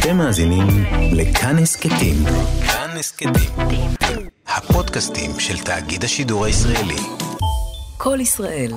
אתם 0.00 0.16
מאזינים 0.16 0.66
לכאן 1.12 1.58
הסכתים. 1.58 2.14
כאן 2.66 2.90
הסכתים. 2.98 3.50
הפודקאסטים 4.46 5.30
של 5.38 5.58
תאגיד 5.58 6.04
השידור 6.04 6.44
הישראלי. 6.44 6.96
כל 7.96 8.18
ישראל. 8.20 8.72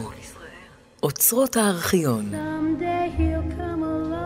אוצרות 1.03 1.57
הארכיון. 1.57 2.31
Someday 2.31 3.09
he'll 3.17 3.51
come 3.59 3.83
along, 3.83 4.23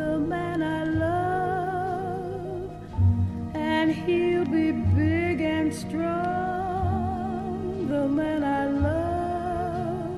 the 0.00 0.14
man 0.32 0.58
I 0.62 0.82
love, 1.04 2.70
and 3.54 3.88
he'll 4.04 4.48
be 4.58 4.68
big 5.00 5.36
and 5.56 5.68
strong, 5.84 7.50
the 7.92 8.04
man 8.18 8.40
I 8.60 8.64
love. 8.86 10.10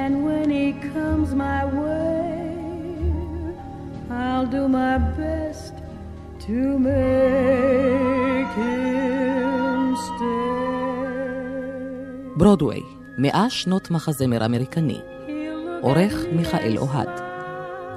And 0.00 0.12
when 0.26 0.48
he 0.58 0.68
comes 0.94 1.28
my 1.34 1.60
way, 1.64 2.39
I'll 4.10 4.48
do 4.56 4.62
my 4.78 4.96
best 5.18 5.74
to 6.44 6.78
make 6.78 8.52
him 8.56 9.96
stay. 10.06 10.50
ברודוויי, 12.36 12.80
מאה 13.18 13.50
שנות 13.50 13.90
מחזמר 13.90 14.44
אמריקני. 14.44 14.98
עורך 15.80 16.24
מיכאל 16.32 16.78
אוהד. 16.78 17.08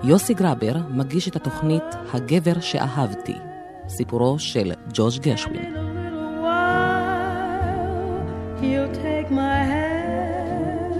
יוסי 0.03 0.33
גרבר 0.33 0.73
מגיש 0.89 1.27
את 1.27 1.35
התוכנית 1.35 1.83
"הגבר 2.13 2.59
שאהבתי", 2.59 3.35
סיפורו 3.87 4.39
של 4.39 4.71
ג'ורג' 4.93 5.21
גרשווין. 5.21 5.73
He'll 8.61 8.93
take 9.07 9.29
my 9.31 9.59
hand, 9.73 10.93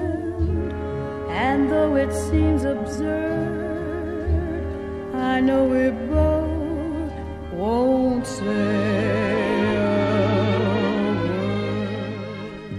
and 1.44 1.62
though 1.72 1.96
it 2.04 2.12
seems 2.28 2.62
absurd, 2.76 3.33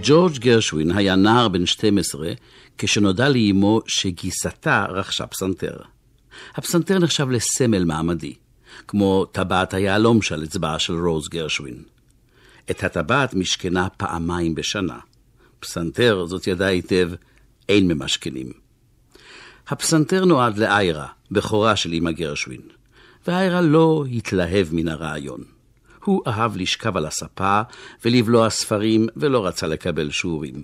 ג'ורג' 0.07 0.37
גרשווין 0.37 0.91
היה 0.91 1.15
נער 1.15 1.47
בן 1.47 1.65
12 1.65 2.33
כשנודע 2.77 3.29
לאמו 3.29 3.81
שגיסתה 3.87 4.85
רכשה 4.89 5.27
פסנתר. 5.27 5.77
הפסנתר 6.55 6.99
נחשב 6.99 7.29
לסמל 7.29 7.83
מעמדי, 7.83 8.33
כמו 8.87 9.25
טבעת 9.25 9.73
היהלום 9.73 10.21
שעל 10.21 10.43
אצבעה 10.43 10.79
של 10.79 10.93
רוז 10.93 11.27
גרשווין. 11.29 11.83
את 12.71 12.83
הטבעת 12.83 13.33
משכנה 13.33 13.89
פעמיים 13.89 14.55
בשנה. 14.55 14.99
פסנתר, 15.59 16.25
זאת 16.25 16.47
ידעה 16.47 16.69
היטב, 16.69 17.11
אין 17.69 17.87
ממשכנים. 17.87 18.64
הפסנתר 19.67 20.25
נועד 20.25 20.57
לאיירה, 20.57 21.07
בכורה 21.31 21.75
של 21.75 21.93
אמא 21.93 22.11
גרשווין, 22.11 22.61
ואיירה 23.27 23.61
לא 23.61 24.05
התלהב 24.11 24.67
מן 24.71 24.87
הרעיון. 24.87 25.43
הוא 26.03 26.21
אהב 26.27 26.57
לשכב 26.57 26.97
על 26.97 27.05
הספה 27.05 27.61
ולבלוע 28.05 28.49
ספרים 28.49 29.07
ולא 29.17 29.45
רצה 29.45 29.67
לקבל 29.67 30.11
שיעורים. 30.11 30.63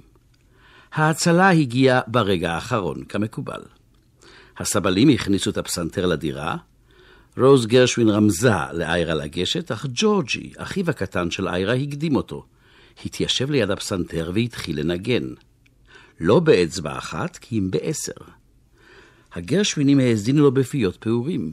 ההצלה 0.94 1.50
הגיעה 1.50 2.02
ברגע 2.08 2.54
האחרון, 2.54 3.04
כמקובל. 3.04 3.62
הסבלים 4.58 5.10
הכניסו 5.10 5.50
את 5.50 5.58
הפסנתר 5.58 6.06
לדירה, 6.06 6.56
רוז 7.38 7.66
גרשווין 7.66 8.10
רמזה 8.10 8.52
לאיירה 8.74 9.14
לגשת, 9.14 9.72
אך 9.72 9.86
ג'ורג'י, 9.94 10.54
אחיו 10.58 10.90
הקטן 10.90 11.32
של 11.32 11.48
איירה, 11.48 11.74
הקדים 11.74 12.16
אותו. 12.16 12.46
התיישב 13.06 13.52
ליד 13.52 13.72
הפסנתר 13.72 14.32
והתחיל 14.34 14.80
לנגן. 14.80 15.24
לא 16.20 16.40
באצבע 16.40 16.98
אחת, 16.98 17.38
כי 17.38 17.60
אם 17.60 17.72
בעשר. 17.72 18.41
הגרשווינים 19.34 20.00
האזינו 20.00 20.44
לו 20.44 20.52
בפיות 20.52 20.96
פעורים. 20.96 21.52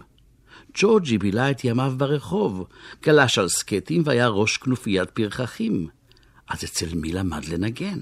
ג'ורג'י 0.75 1.19
בילה 1.19 1.51
את 1.51 1.65
ימיו 1.65 1.95
ברחוב, 1.97 2.67
גלש 3.03 3.39
על 3.39 3.49
סקטים 3.49 4.03
והיה 4.05 4.29
ראש 4.29 4.57
כנופיית 4.57 5.11
פרחחים. 5.11 5.89
אז 6.49 6.65
אצל 6.65 6.95
מי 6.95 7.13
למד 7.13 7.45
לנגן? 7.45 7.99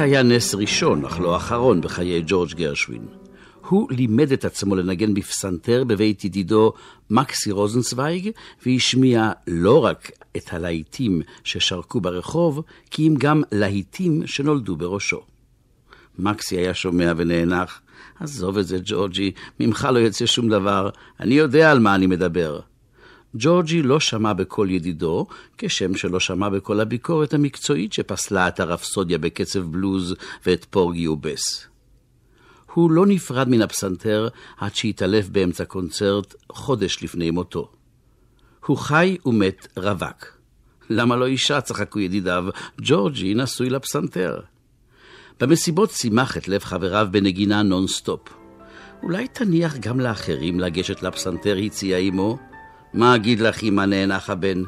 היה 0.00 0.22
נס 0.22 0.54
ראשון, 0.54 1.04
אך 1.04 1.20
לא 1.20 1.36
אחרון, 1.36 1.80
בחיי 1.80 2.22
ג'ורג' 2.26 2.54
גרשווין. 2.54 3.06
הוא 3.68 3.92
לימד 3.92 4.32
את 4.32 4.44
עצמו 4.44 4.76
לנגן 4.76 5.14
בפסנתר 5.14 5.84
בבית 5.84 6.24
ידידו 6.24 6.72
מקסי 7.10 7.50
רוזנצוויג, 7.50 8.30
והשמיע 8.66 9.32
לא 9.46 9.84
רק 9.84 10.10
את 10.36 10.52
הלהיטים 10.52 11.22
ששרקו 11.44 12.00
ברחוב, 12.00 12.62
כי 12.90 13.08
אם 13.08 13.14
גם 13.18 13.42
להיטים 13.52 14.26
שנולדו 14.26 14.76
בראשו. 14.76 15.20
מקסי 16.18 16.56
היה 16.56 16.74
שומע 16.74 17.12
ונאנח, 17.16 17.80
עזוב 18.20 18.58
את 18.58 18.66
זה, 18.66 18.78
ג'ורג'י, 18.84 19.30
ממך 19.60 19.88
לא 19.92 19.98
יוצא 19.98 20.26
שום 20.26 20.48
דבר, 20.48 20.90
אני 21.20 21.34
יודע 21.34 21.70
על 21.70 21.78
מה 21.78 21.94
אני 21.94 22.06
מדבר. 22.06 22.60
ג'ורג'י 23.34 23.82
לא 23.82 24.00
שמע 24.00 24.32
בקול 24.32 24.70
ידידו, 24.70 25.26
כשם 25.58 25.94
שלא 25.94 26.20
שמע 26.20 26.48
בקול 26.48 26.80
הביקורת 26.80 27.34
המקצועית 27.34 27.92
שפסלה 27.92 28.48
את 28.48 28.60
הרפסודיה 28.60 29.18
בקצב 29.18 29.60
בלוז 29.60 30.14
ואת 30.46 30.64
פורגי 30.64 31.08
ובס. 31.08 31.66
הוא 32.72 32.90
לא 32.90 33.06
נפרד 33.06 33.48
מן 33.48 33.62
הפסנתר 33.62 34.28
עד 34.58 34.74
שהתעלף 34.74 35.28
באמצע 35.28 35.64
קונצרט 35.64 36.34
חודש 36.52 37.02
לפני 37.02 37.30
מותו. 37.30 37.70
הוא 38.66 38.76
חי 38.76 39.16
ומת 39.26 39.68
רווק. 39.76 40.26
למה 40.90 41.16
לא 41.16 41.26
אישה? 41.26 41.60
צחקו 41.60 42.00
ידידיו. 42.00 42.44
ג'ורג'י 42.80 43.34
נשוי 43.34 43.70
לפסנתר. 43.70 44.40
במסיבות 45.40 45.90
שימח 45.90 46.36
את 46.36 46.48
לב 46.48 46.64
חבריו 46.64 47.08
בנגינה 47.10 47.62
נונסטופ. 47.62 48.20
אולי 49.02 49.28
תניח 49.28 49.76
גם 49.76 50.00
לאחרים 50.00 50.60
לגשת 50.60 51.02
לפסנתר, 51.02 51.56
הציעה 51.56 51.98
אמו. 51.98 52.49
מה 52.94 53.14
אגיד 53.14 53.40
לך, 53.40 53.62
אמא 53.62 53.82
נאנח 53.82 54.30
הבן? 54.30 54.62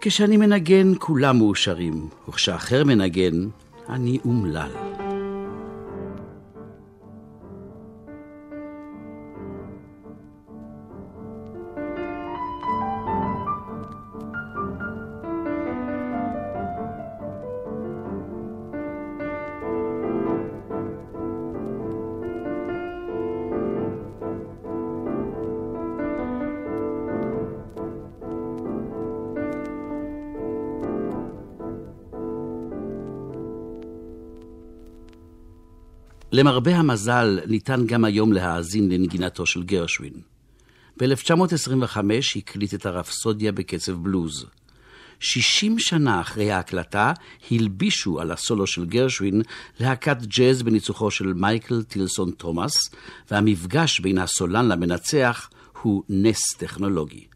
כשאני 0.00 0.36
מנגן, 0.36 0.92
כולם 0.98 1.38
מאושרים, 1.38 2.08
וכשאחר 2.28 2.84
מנגן, 2.84 3.48
אני 3.88 4.18
אומלל. 4.24 4.70
למרבה 36.32 36.76
המזל, 36.76 37.38
ניתן 37.46 37.86
גם 37.86 38.04
היום 38.04 38.32
להאזין 38.32 38.92
לנגינתו 38.92 39.46
של 39.46 39.62
גרשווין. 39.62 40.12
ב-1925 40.96 41.98
הקליט 42.36 42.74
את 42.74 42.86
הרפסודיה 42.86 43.52
בקצב 43.52 43.92
בלוז. 43.92 44.46
60 45.20 45.78
שנה 45.78 46.20
אחרי 46.20 46.52
ההקלטה 46.52 47.12
הלבישו 47.50 48.20
על 48.20 48.30
הסולו 48.30 48.66
של 48.66 48.84
גרשווין 48.86 49.42
להקת 49.80 50.16
ג'אז 50.22 50.62
בניצוחו 50.62 51.10
של 51.10 51.32
מייקל 51.32 51.82
טילסון 51.82 52.30
תומאס, 52.30 52.90
והמפגש 53.30 54.00
בין 54.00 54.18
הסולן 54.18 54.68
למנצח 54.68 55.50
הוא 55.82 56.02
נס 56.08 56.54
טכנולוגי. 56.58 57.26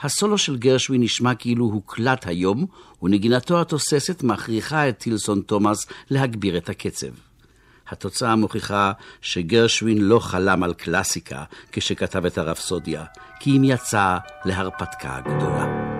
הסולו 0.00 0.38
של 0.38 0.56
גרשווין 0.56 1.02
נשמע 1.02 1.34
כאילו 1.34 1.64
הוקלט 1.64 2.26
היום, 2.26 2.66
ונגינתו 3.02 3.60
התוססת 3.60 4.22
מכריחה 4.22 4.88
את 4.88 4.98
טילסון 4.98 5.40
תומאס 5.40 5.86
להגביר 6.10 6.56
את 6.56 6.68
הקצב. 6.68 7.25
התוצאה 7.88 8.36
מוכיחה 8.36 8.92
שגרשווין 9.22 9.98
לא 9.98 10.18
חלם 10.18 10.62
על 10.62 10.74
קלאסיקה 10.74 11.44
כשכתב 11.72 12.26
את 12.26 12.38
הרפסודיה, 12.38 13.04
כי 13.40 13.56
אם 13.56 13.64
יצא 13.64 14.16
להרפתקה 14.44 15.20
גדולה. 15.20 15.95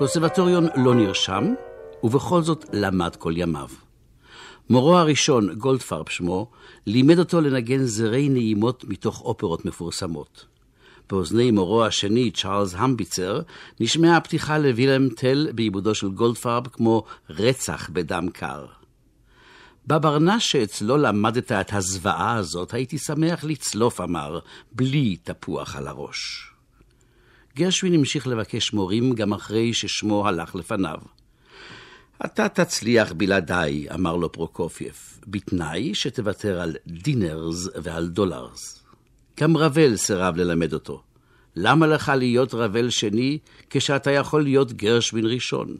לקונסרבטוריון 0.00 0.66
לא 0.76 0.94
נרשם, 0.94 1.44
ובכל 2.02 2.42
זאת 2.42 2.64
למד 2.72 3.16
כל 3.16 3.32
ימיו. 3.36 3.68
מורו 4.70 4.96
הראשון, 4.96 5.54
גולדפרב 5.54 6.08
שמו, 6.08 6.50
לימד 6.86 7.18
אותו 7.18 7.40
לנגן 7.40 7.82
זרי 7.82 8.28
נעימות 8.28 8.84
מתוך 8.88 9.20
אופרות 9.20 9.64
מפורסמות. 9.64 10.46
באוזני 11.10 11.50
מורו 11.50 11.84
השני, 11.84 12.30
צ'ארלס 12.30 12.74
המביצר, 12.74 13.40
נשמעה 13.80 14.16
הפתיחה 14.16 14.58
לווילם 14.58 15.08
טל 15.08 15.48
בעיבודו 15.54 15.94
של 15.94 16.08
גולדפרב 16.08 16.66
כמו 16.66 17.04
רצח 17.30 17.90
בדם 17.92 18.28
קר. 18.32 18.66
בברנש 19.86 20.50
שאצלו 20.50 20.96
למדת 20.96 21.52
את 21.52 21.72
הזוועה 21.72 22.34
הזאת, 22.34 22.74
הייתי 22.74 22.98
שמח 22.98 23.44
לצלוף, 23.44 24.00
אמר, 24.00 24.38
בלי 24.72 25.16
תפוח 25.16 25.76
על 25.76 25.86
הראש. 25.86 26.49
גרשווין 27.56 27.94
המשיך 27.94 28.26
לבקש 28.26 28.72
מורים 28.72 29.12
גם 29.12 29.32
אחרי 29.32 29.74
ששמו 29.74 30.28
הלך 30.28 30.54
לפניו. 30.54 30.98
אתה 32.24 32.48
תצליח 32.48 33.12
בלעדיי, 33.12 33.86
אמר 33.94 34.16
לו 34.16 34.32
פרוקופייף, 34.32 35.20
בתנאי 35.26 35.94
שתוותר 35.94 36.60
על 36.60 36.76
דינרס 36.86 37.68
ועל 37.82 38.08
דולרס. 38.08 38.84
גם 39.40 39.56
רבל 39.56 39.96
סירב 39.96 40.36
ללמד 40.36 40.72
אותו. 40.72 41.02
למה 41.56 41.86
לך 41.86 42.12
להיות 42.16 42.54
רבל 42.54 42.90
שני 42.90 43.38
כשאתה 43.70 44.10
יכול 44.10 44.42
להיות 44.42 44.72
גרשווין 44.72 45.26
ראשון? 45.26 45.76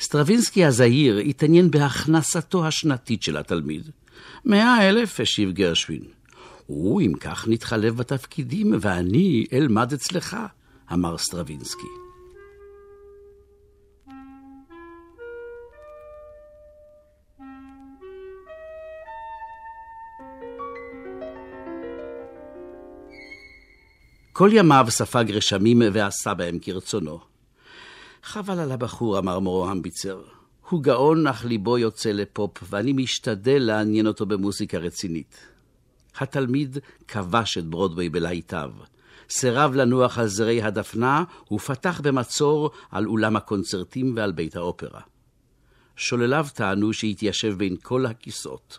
סטרווינסקי 0.00 0.64
הזהיר 0.64 1.18
התעניין 1.18 1.70
בהכנסתו 1.70 2.66
השנתית 2.66 3.22
של 3.22 3.36
התלמיד. 3.36 3.90
מאה 4.44 4.88
אלף, 4.88 5.20
השיב 5.20 5.52
גרשווין. 5.52 6.02
הו, 6.66 7.02
אם 7.02 7.12
כך 7.20 7.48
נתחלף 7.48 7.94
בתפקידים, 7.94 8.74
ואני 8.80 9.46
אלמד 9.52 9.92
אצלך, 9.92 10.36
אמר 10.92 11.18
סטרווינסקי. 11.18 11.86
כל 24.32 24.50
ימיו 24.52 24.86
ספג 24.88 25.24
רשמים 25.30 25.82
ועשה 25.92 26.34
בהם 26.34 26.58
כרצונו. 26.62 27.20
חבל 28.22 28.58
על 28.58 28.72
הבחור, 28.72 29.18
אמר 29.18 29.38
מורו 29.38 29.68
המביצר. 29.68 30.22
הוא 30.68 30.82
גאון, 30.82 31.26
אך 31.26 31.44
ליבו 31.44 31.78
יוצא 31.78 32.12
לפופ, 32.12 32.58
ואני 32.70 32.92
משתדל 32.92 33.58
לעניין 33.58 34.06
אותו 34.06 34.26
במוזיקה 34.26 34.78
רצינית. 34.78 35.46
התלמיד 36.18 36.78
כבש 37.08 37.58
את 37.58 37.66
ברודווי 37.66 38.08
בלהיטיו. 38.08 38.70
סירב 39.30 39.74
לנוח 39.74 40.18
על 40.18 40.26
זרי 40.26 40.62
הדפנה, 40.62 41.24
ופתח 41.52 42.00
במצור 42.04 42.70
על 42.90 43.06
אולם 43.06 43.36
הקונצרטים 43.36 44.12
ועל 44.16 44.32
בית 44.32 44.56
האופרה. 44.56 45.00
שולליו 45.96 46.46
טענו 46.54 46.92
שהתיישב 46.92 47.54
בין 47.58 47.76
כל 47.82 48.06
הכיסאות. 48.06 48.78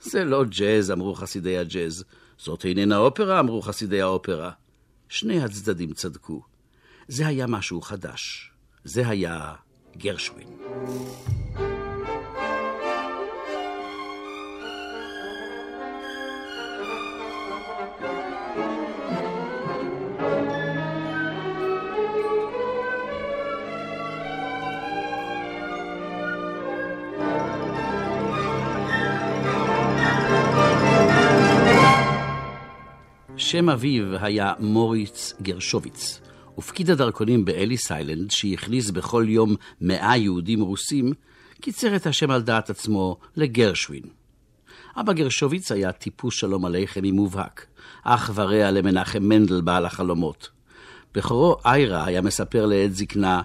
זה 0.00 0.24
לא 0.24 0.44
ג'אז, 0.44 0.90
אמרו 0.90 1.14
חסידי 1.14 1.58
הג'אז. 1.58 2.04
זאת 2.38 2.64
איננה 2.64 2.96
אופרה, 2.96 3.40
אמרו 3.40 3.62
חסידי 3.62 4.00
האופרה. 4.00 4.50
שני 5.08 5.42
הצדדים 5.44 5.92
צדקו. 5.92 6.42
זה 7.08 7.26
היה 7.26 7.46
משהו 7.46 7.80
חדש. 7.80 8.52
זה 8.84 9.08
היה 9.08 9.54
גרשווין. 9.96 10.48
שם 33.38 33.68
אביו 33.68 34.04
היה 34.24 34.52
מוריץ 34.58 35.34
גרשוביץ, 35.42 36.20
ופקיד 36.58 36.90
הדרכונים 36.90 37.44
באליס 37.44 37.92
איילנד, 37.92 38.30
שהכניס 38.30 38.90
בכל 38.90 39.26
יום 39.28 39.56
מאה 39.80 40.16
יהודים 40.16 40.60
רוסים, 40.60 41.12
קיצר 41.60 41.96
את 41.96 42.06
השם 42.06 42.30
על 42.30 42.42
דעת 42.42 42.70
עצמו 42.70 43.16
לגרשווין. 43.36 44.02
אבא 44.96 45.12
גרשוביץ 45.12 45.72
היה 45.72 45.92
טיפוס 45.92 46.34
שלום 46.34 46.64
עליכם 46.64 47.04
מובהק, 47.04 47.66
אח 48.04 48.30
ורע 48.34 48.70
למנחם 48.70 49.22
מנדל 49.22 49.60
בעל 49.60 49.86
החלומות. 49.86 50.50
בכורו 51.14 51.56
איירה 51.64 52.04
היה 52.04 52.20
מספר 52.20 52.66
לעת 52.66 52.94
זקנה, 52.94 53.42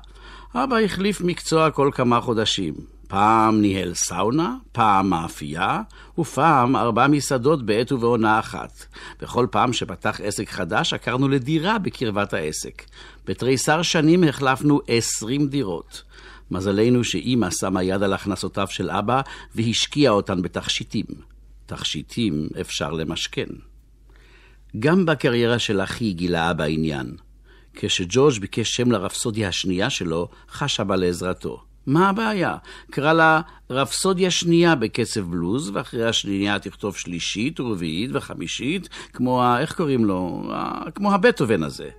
אבא 0.56 0.78
החליף 0.78 1.22
מקצוע 1.22 1.72
כל 1.72 1.90
כמה 1.94 2.22
חודשים. 2.22 2.93
פעם 3.08 3.62
ניהל 3.62 3.94
סאונה, 3.94 4.56
פעם 4.72 5.10
מאפייה, 5.10 5.82
ופעם 6.18 6.76
ארבע 6.76 7.08
מסעדות 7.08 7.66
בעת 7.66 7.92
ובעונה 7.92 8.40
אחת. 8.40 8.86
בכל 9.22 9.48
פעם 9.52 9.74
שפתח 9.74 10.20
עסק 10.24 10.50
חדש, 10.50 10.94
עקרנו 10.94 11.30
לדירה 11.30 11.80
בקרבת 11.80 12.34
העסק. 12.34 12.84
בתריסר 13.26 13.82
שנים 13.82 14.24
החלפנו 14.24 14.82
עשרים 14.88 15.48
דירות. 15.48 16.04
מזלנו 16.52 17.04
שאימא 17.04 17.50
שמה 17.52 17.84
יד 17.84 18.04
על 18.04 18.14
הכנסותיו 18.14 18.68
של 18.70 18.90
אבא 18.90 19.22
והשקיעה 19.56 20.14
אותן 20.14 20.42
בתכשיטים. 20.42 21.06
תכשיטים 21.66 22.48
אפשר 22.62 22.92
למשכן. 22.92 23.48
גם 24.80 25.06
בקריירה 25.06 25.60
של 25.60 25.82
אחי 25.82 26.14
גילה 26.14 26.52
אבא 26.52 26.64
עניין. 26.64 27.16
כשג'ורג' 27.74 28.40
ביקש 28.40 28.76
שם 28.76 28.92
לרפסודיה 28.92 29.48
השנייה 29.48 29.90
שלו, 29.90 30.30
חש 30.52 30.80
אבא 30.80 30.96
לעזרתו. 30.96 31.64
מה 31.88 32.10
הבעיה? 32.10 32.56
קרא 32.92 33.14
לה 33.14 33.42
רפסודיה 33.70 34.32
שנייה 34.32 34.76
בקצב 34.76 35.22
בלוז, 35.22 35.72
ואחרי 35.74 36.06
השנייה 36.06 36.60
תכתוב 36.60 36.98
שלישית 36.98 37.60
ורביעית 37.60 38.10
וחמישית, 38.14 38.90
כמו 39.14 39.44
ה... 39.44 39.60
איך 39.60 39.76
קוראים 39.76 40.06
לו? 40.06 40.44
כמו 40.96 41.14
הבטהובן 41.14 41.64
הזה. 41.64 41.90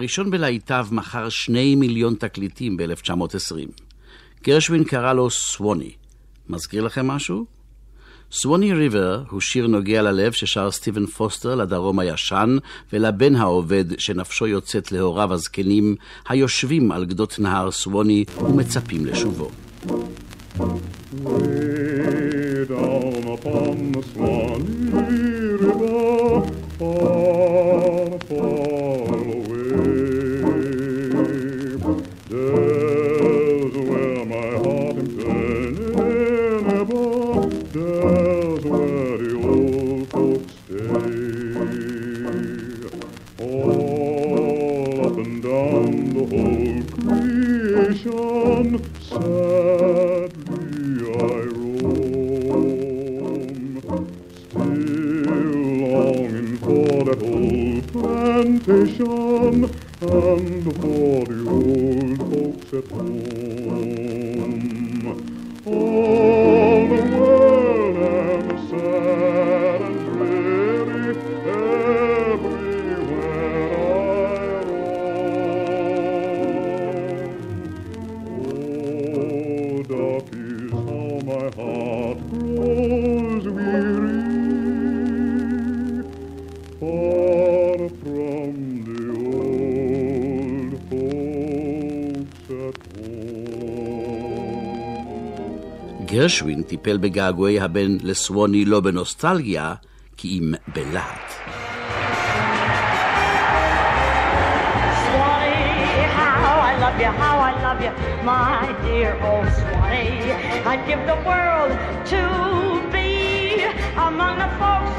הראשון 0.00 0.30
בלהיטיו 0.30 0.86
מכר 0.90 1.28
שני 1.28 1.74
מיליון 1.74 2.14
תקליטים 2.14 2.76
ב-1920. 2.76 3.82
גרשווין 4.44 4.84
קרא 4.84 5.12
לו 5.12 5.30
סווני. 5.30 5.90
מזכיר 6.48 6.82
לכם 6.82 7.06
משהו? 7.06 7.44
סווני 8.32 8.72
ריבר 8.72 9.22
הוא 9.30 9.40
שיר 9.40 9.66
נוגע 9.66 10.02
ללב 10.02 10.32
ששר 10.32 10.70
סטיבן 10.70 11.06
פוסטר 11.06 11.54
לדרום 11.54 11.98
הישן 11.98 12.56
ולבן 12.92 13.36
העובד 13.36 13.84
שנפשו 13.98 14.46
יוצאת 14.46 14.92
להוריו 14.92 15.32
הזקנים 15.32 15.96
היושבים 16.28 16.92
על 16.92 17.04
גדות 17.04 17.38
נהר 17.38 17.70
סווני 17.70 18.24
ומצפים 18.42 19.06
לשובו. 19.06 19.50
Way 21.24 22.64
down 22.72 23.24
upon 23.34 23.76
the 23.94 24.02
Swanee 24.10 24.92
River, 25.62 26.42
far, 26.78 28.18
far 28.28 28.69
plantation 58.70 59.64
and 60.00 60.64
for 60.76 61.24
the 61.24 61.38
old 61.48 62.18
folks 62.18 62.72
at 62.72 62.86
home. 62.92 64.30
All 65.66 66.59
גרשווין 96.19 96.63
טיפל 96.63 96.97
בגעגועי 96.97 97.59
הבן 97.59 97.97
לסווני 98.01 98.65
לא 98.65 98.79
בנוסטלגיה, 98.79 99.73
כי 100.17 100.39
אם 100.39 100.53
בלהט. 100.67 101.33
Swanee, 105.05 106.03
how 106.19 106.55
I 106.69 106.73
love 106.83 106.97
you, 107.03 107.11
how 107.23 107.37
I 107.49 107.53
love 107.65 107.79
you, 107.85 107.91
my 108.31 108.65
dear 108.85 109.11
old 109.29 109.47
Swanee. 109.59 110.31
I'd 110.71 110.83
give 110.89 111.01
the 111.11 111.19
world 111.29 111.71
to 112.13 112.21
be 112.95 113.11
among 114.09 114.35
the 114.43 114.51
folks 114.61 114.95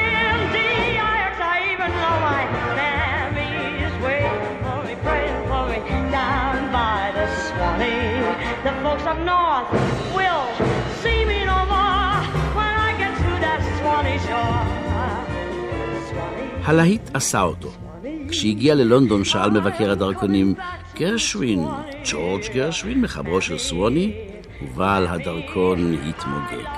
in 0.00 0.34
the 0.56 0.68
Ajax. 1.10 1.32
I 1.54 1.56
even 1.72 1.90
know 2.02 2.16
my 2.30 2.42
mammy's 2.78 3.94
waiting 4.06 4.54
for 4.62 4.78
me, 4.86 4.94
praying 5.06 5.40
for 5.50 5.64
me 5.70 5.78
down 6.18 6.56
by 6.78 7.00
the 7.16 7.26
Swanee. 7.46 8.12
The 8.66 8.72
folks 8.82 9.06
up 9.12 9.18
north 9.32 9.47
הלהיט 16.69 17.01
עשה 17.13 17.41
אותו. 17.41 17.69
כשהגיע 18.29 18.75
ללונדון 18.75 19.23
שאל 19.23 19.51
מבקר 19.51 19.91
הדרכונים, 19.91 20.55
גרשווין, 20.95 21.67
ג'ורג' 22.11 22.43
גרשווין, 22.53 23.01
מחברו 23.01 23.41
של 23.41 23.57
סווני? 23.57 24.13
ובעל 24.61 25.07
הדרכון 25.07 25.95
התמוגג. 26.09 26.69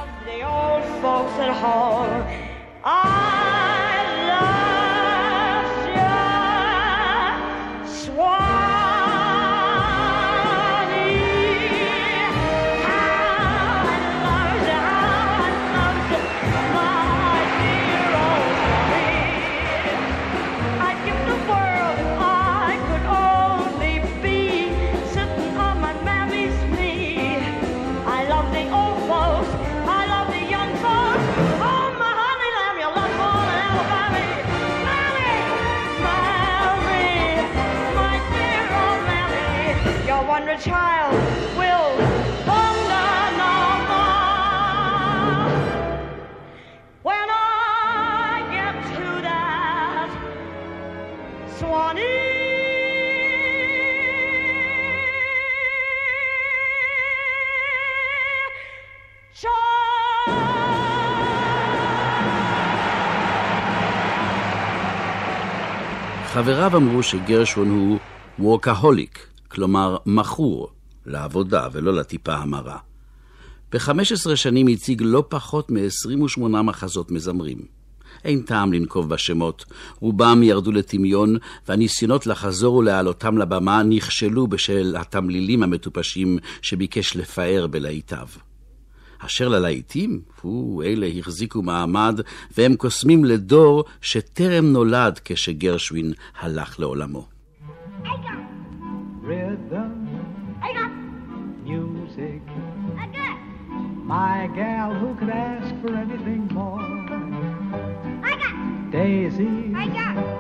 חבריו 66.42 66.78
אמרו 66.78 67.04
שגרשווין 67.04 67.70
הוא 67.70 68.00
וורקהוליק, 68.40 69.28
כלומר 69.48 69.98
מכור, 70.06 70.70
לעבודה 71.06 71.68
ולא 71.72 71.94
לטיפה 71.94 72.34
המרה. 72.34 72.78
ב-15 73.72 74.36
שנים 74.36 74.68
הציג 74.68 75.02
לא 75.06 75.24
פחות 75.30 75.72
מ-28 75.72 76.42
מחזות 76.42 77.12
מזמרים. 77.12 77.58
אין 78.24 78.42
טעם 78.42 78.74
לנקוב 78.74 79.10
בשמות, 79.10 79.66
רובם 80.00 80.44
ירדו 80.44 80.72
לטמיון, 80.72 81.36
והניסיונות 81.68 82.28
לחזור 82.28 82.76
ולהעלותם 82.76 83.38
לבמה 83.38 83.84
נכשלו 83.84 84.48
בשל 84.48 84.96
התמלילים 85.00 85.64
המטופשים 85.64 86.38
שביקש 86.62 87.16
לפאר 87.16 87.68
בלהיטיו. 87.68 88.28
אשר 89.26 89.48
ללהיטים, 89.48 90.22
הוא, 90.42 90.84
אלה 90.84 91.08
החזיקו 91.20 91.62
מעמד, 91.62 92.20
והם 92.58 92.76
קוסמים 92.76 93.26
לדור 93.26 93.84
שטרם 94.02 94.66
נולד 94.66 95.20
כשגרשווין 95.26 96.14
הלך 96.40 96.80
לעולמו. 96.80 97.28
rhythm, 99.24 100.02
music. 101.66 102.42
My 104.04 104.50
gal, 104.56 104.94
who 104.94 105.16
could 105.16 105.30
ask 105.30 105.74
for 105.82 105.96
anything 105.96 106.48
more? 106.52 106.82
Daisy 108.92 109.74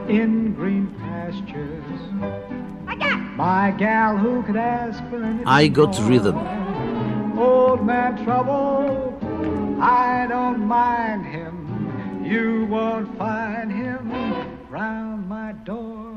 in 0.09 0.53
green 0.53 0.93
pastures. 0.99 1.99
My 3.37 3.73
gal, 3.77 4.17
who 4.17 4.43
could 4.43 4.57
ask 4.57 4.99
for 5.09 5.23
anything 5.23 5.47
I 5.47 5.67
got 5.67 5.97
more? 5.99 6.09
rhythm. 6.09 6.70
Old 7.37 7.85
man 7.85 8.23
trouble, 8.23 9.17
I 9.81 10.27
don't 10.27 10.67
mind 10.67 11.25
him. 11.25 12.23
You 12.23 12.65
won't 12.69 13.17
find 13.17 13.71
him 13.71 14.11
round 14.69 15.27
my 15.27 15.53
door. 15.63 16.11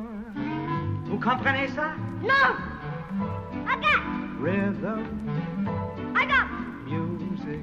Vous 1.07 1.19
comprenez 1.19 1.69
ça? 1.69 1.95
No! 2.23 2.57
I 3.67 3.77
got! 3.81 4.03
Rhythm, 4.41 5.07
I 6.15 6.27
got! 6.27 6.65
music. 6.87 7.61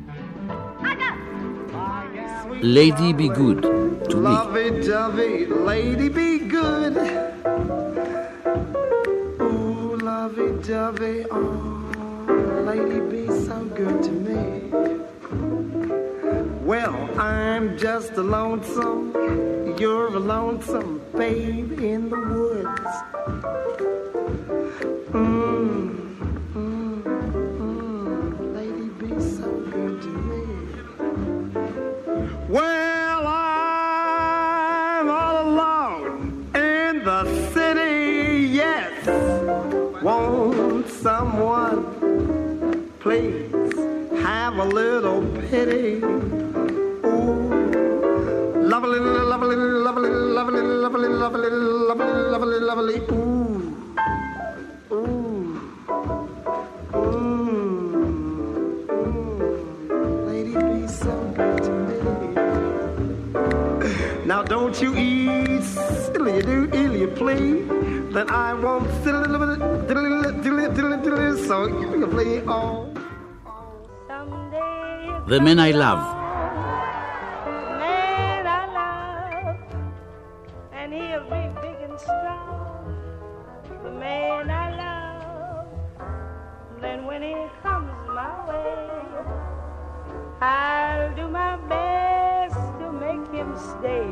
I 0.79 0.95
got! 0.95 1.17
My 1.71 2.59
Lady 2.61 3.13
be 3.13 3.29
good 3.29 3.63
to 3.63 4.17
me. 4.17 4.21
Lovey-dovey, 4.21 5.45
lady 5.47 6.09
be 6.09 6.39
good. 6.39 6.97
Ooh, 9.41 9.97
lovey-dovey, 9.97 11.25
oh, 11.31 11.80
lady 12.27 12.99
be 12.99 13.27
so 13.27 13.63
good 13.65 14.03
to 14.03 14.11
me. 14.11 14.69
Well, 16.63 16.95
I'm 17.19 17.77
just 17.77 18.13
a 18.13 18.21
lonesome, 18.21 19.13
you're 19.77 20.07
a 20.07 20.19
lonesome 20.19 21.01
babe 21.17 21.79
in 21.79 22.09
the 22.09 22.17
woods. 22.17 22.93
Mm, 25.11 26.10
headache. 45.51 46.03
Oh, 47.03 47.43
lovely, 48.55 48.99
lovely, 48.99 49.55
lovely, 49.83 50.09
lovely, 50.37 50.61
lovely, 50.61 51.09
lovely, 51.23 51.49
lovely, 51.89 52.11
lovely, 52.33 52.59
lovely. 52.69 52.97
Ooh. 53.11 53.41
Now 64.25 64.43
don't 64.43 64.81
you 64.81 64.95
eat 64.95 65.63
silly, 65.63 66.37
you 66.37 66.67
do 66.67 66.93
you 66.97 67.07
please. 67.07 67.67
Then 68.13 68.29
I 68.29 68.53
won't 68.53 68.89
silly, 69.03 69.27
dilly, 69.87 70.31
do, 70.43 71.03
dilly, 71.03 71.47
so 71.47 71.67
you 71.67 71.87
can 71.91 72.09
play 72.09 72.41
all. 72.45 72.90
The 75.31 75.39
Man 75.39 75.59
I 75.61 75.71
Love. 75.71 76.03
man 77.79 78.45
I 78.45 78.65
love, 78.79 79.55
and 80.73 80.93
he'll 80.93 81.23
be 81.23 81.43
big 81.61 81.77
and 81.87 81.97
strong. 81.97 82.99
The 83.81 83.91
man 83.91 84.49
I 84.49 84.75
love. 84.75 85.67
Then 86.81 87.05
when 87.05 87.21
he 87.23 87.33
comes 87.63 87.93
my 88.09 88.45
way, 88.49 88.89
I'll 90.41 91.15
do 91.15 91.29
my 91.29 91.55
best 91.69 92.59
to 92.79 92.91
make 92.91 93.25
him 93.31 93.55
stay. 93.55 94.11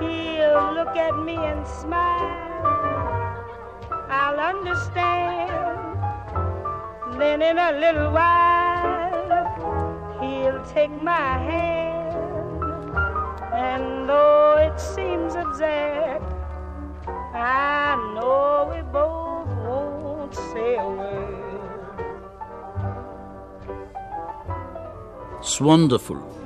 He'll 0.00 0.72
look 0.72 0.96
at 0.96 1.14
me 1.22 1.36
and 1.36 1.66
smile. 1.68 2.32
I'll 4.08 4.40
understand. 4.40 5.61
Then 7.18 7.42
in 7.42 7.58
a 7.58 7.72
little 7.72 8.10
while, 8.10 9.30
he'll 10.20 10.64
take 10.64 11.02
my 11.02 11.38
hand. 11.38 12.62
And 13.54 14.08
though 14.08 14.56
it 14.58 14.80
seems 14.80 15.34
absurd, 15.34 16.22
I 17.34 17.96
know 18.14 18.72
we 18.74 18.82
both 18.90 19.48
won't 19.64 20.34
say 20.34 20.76
a 20.76 20.88
word. 20.88 21.42
It's 25.38 25.60
wonderful. 25.60 26.41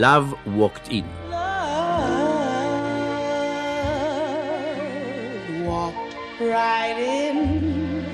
Love 0.00 0.34
Walked 0.46 0.88
In. 0.90 1.04
Love 1.28 2.00
walked 5.66 6.16
right 6.40 6.96
in 6.98 8.06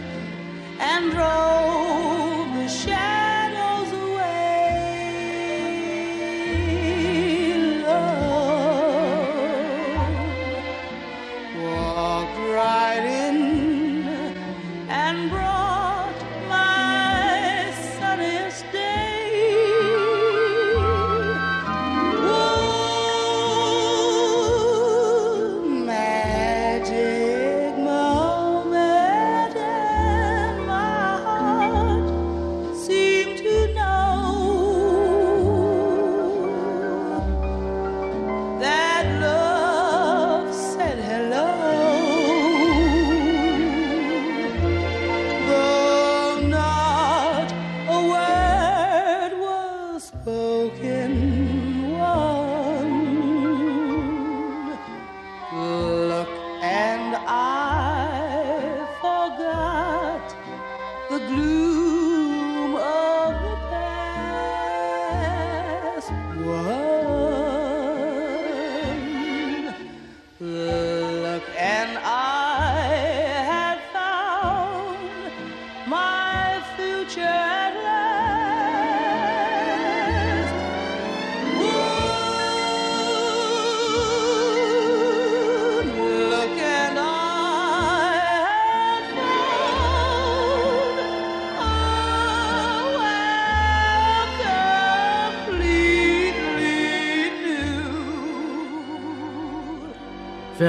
and 0.80 1.12
drove 1.12 1.95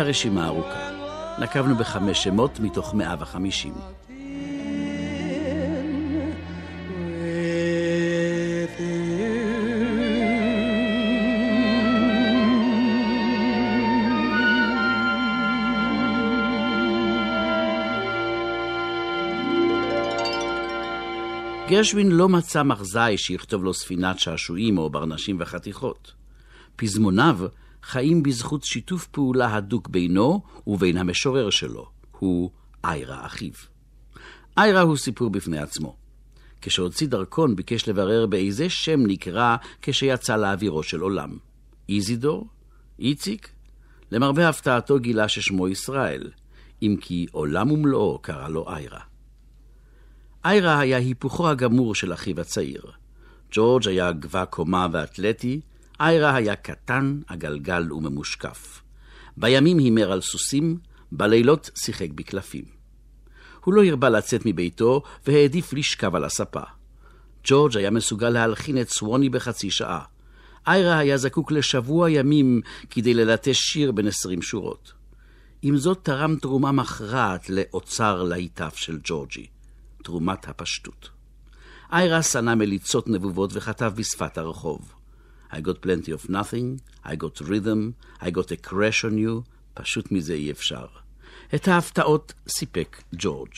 והרשימה 0.07 0.47
ארוכה. 0.47 0.89
נקבנו 1.39 1.75
בחמש 1.75 2.23
שמות 2.23 2.59
מתוך 2.59 2.93
150. 2.93 3.73
גרשווין 21.69 22.11
לא 22.11 22.29
מצא 22.29 22.63
מחזאי 22.63 23.17
שיכתוב 23.17 23.63
לו 23.63 23.73
ספינת 23.73 24.19
שעשועים 24.19 24.77
או 24.77 24.89
ברנשים 24.89 25.37
וחתיכות. 25.39 26.11
פזמוניו 26.75 27.39
חיים 27.83 28.23
בזכות 28.23 28.63
שיתוף 28.63 29.07
פעולה 29.07 29.55
הדוק 29.55 29.87
בינו 29.87 30.41
ובין 30.67 30.97
המשורר 30.97 31.49
שלו, 31.49 31.89
הוא 32.19 32.51
איירה 32.83 33.25
אחיו. 33.25 33.51
איירה 34.57 34.81
הוא 34.81 34.97
סיפור 34.97 35.29
בפני 35.29 35.59
עצמו. 35.59 35.95
כשהוציא 36.61 37.07
דרכון 37.07 37.55
ביקש 37.55 37.89
לברר 37.89 38.25
באיזה 38.25 38.69
שם 38.69 38.99
נקרא 39.07 39.55
כשיצא 39.81 40.35
לאווירו 40.35 40.83
של 40.83 40.99
עולם. 40.99 41.37
איזידור? 41.89 42.47
איציק? 42.99 43.49
למרבה 44.11 44.49
הפתעתו 44.49 44.99
גילה 44.99 45.27
ששמו 45.27 45.67
ישראל. 45.67 46.31
אם 46.81 46.95
כי 47.01 47.25
עולם 47.31 47.71
ומלואו 47.71 48.19
קרא 48.19 48.47
לו 48.47 48.69
איירה. 48.69 48.99
איירה 50.45 50.79
היה 50.79 50.97
היפוכו 50.97 51.49
הגמור 51.49 51.95
של 51.95 52.13
אחיו 52.13 52.41
הצעיר. 52.41 52.81
ג'ורג' 53.51 53.87
היה 53.87 54.11
גבה 54.11 54.45
קומה 54.45 54.87
ואתלטי, 54.91 55.61
איירה 55.99 56.36
היה 56.36 56.55
קטן, 56.55 57.19
עגלגל 57.27 57.93
וממושקף. 57.93 58.81
בימים 59.38 59.77
הימר 59.77 60.12
על 60.12 60.21
סוסים, 60.21 60.77
בלילות 61.12 61.69
שיחק 61.75 62.10
בקלפים. 62.15 62.65
הוא 63.63 63.73
לא 63.73 63.83
הרבה 63.83 64.10
לצאת 64.10 64.41
מביתו 64.45 65.01
והעדיף 65.27 65.73
לשכב 65.73 66.15
על 66.15 66.23
הספה. 66.23 66.62
ג'ורג' 67.43 67.77
היה 67.77 67.91
מסוגל 67.91 68.29
להלחין 68.29 68.81
את 68.81 68.89
סווני 68.89 69.29
בחצי 69.29 69.71
שעה. 69.71 70.03
איירה 70.67 70.97
היה 70.97 71.17
זקוק 71.17 71.51
לשבוע 71.51 72.10
ימים 72.10 72.62
כדי 72.89 73.13
ללטש 73.13 73.57
שיר 73.57 73.91
בין 73.91 74.07
עשרים 74.07 74.41
שורות. 74.41 74.93
עם 75.62 75.77
זאת 75.77 75.99
תרם 76.03 76.36
תרומה 76.36 76.71
מכרעת 76.71 77.49
לאוצר 77.49 78.23
להיטף 78.23 78.75
של 78.75 78.99
ג'ורג'י, 79.03 79.47
תרומת 80.03 80.47
הפשטות. 80.47 81.10
איירה 81.91 82.23
שנא 82.23 82.55
מליצות 82.55 83.07
נבובות 83.07 83.49
וכתב 83.53 83.91
בשפת 83.95 84.38
הרחוב. 84.38 84.96
I 85.50 85.61
got 85.61 85.80
plenty 85.82 86.12
of 86.12 86.28
nothing, 86.28 86.80
I 87.04 87.16
got 87.16 87.40
rhythm, 87.40 87.96
I 88.20 88.30
got 88.30 88.50
a 88.50 88.56
crash 88.56 89.04
on 89.04 89.18
you, 89.18 89.44
פשוט 89.74 90.12
מזה 90.12 90.35
אי 90.35 90.50
אפשר. 90.50 90.87
את 91.54 91.68
ההפתעות 91.68 92.32
סיפק 92.48 93.02
ג'ורג'. 93.14 93.54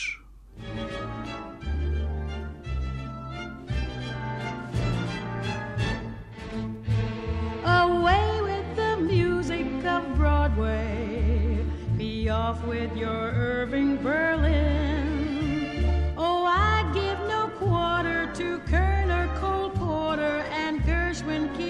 Away 7.64 8.28
with 8.48 8.68
the 8.80 8.92
music 9.12 9.68
of 9.96 10.02
Broadway. 10.18 11.64
Be 11.98 12.28
off 12.28 12.58
with 12.72 12.92
your 12.96 13.22
Irving 13.50 13.92
Berlin. 14.08 15.06
Oh, 16.16 16.40
I'd 16.46 16.88
give 17.00 17.18
no 17.34 17.42
quarter 17.60 18.20
to 18.40 18.46
Kerner, 18.70 19.26
Cole 19.40 19.70
Porter, 19.70 20.38
and 20.64 20.74
Gershwin 20.90 21.44
keeps 21.58 21.67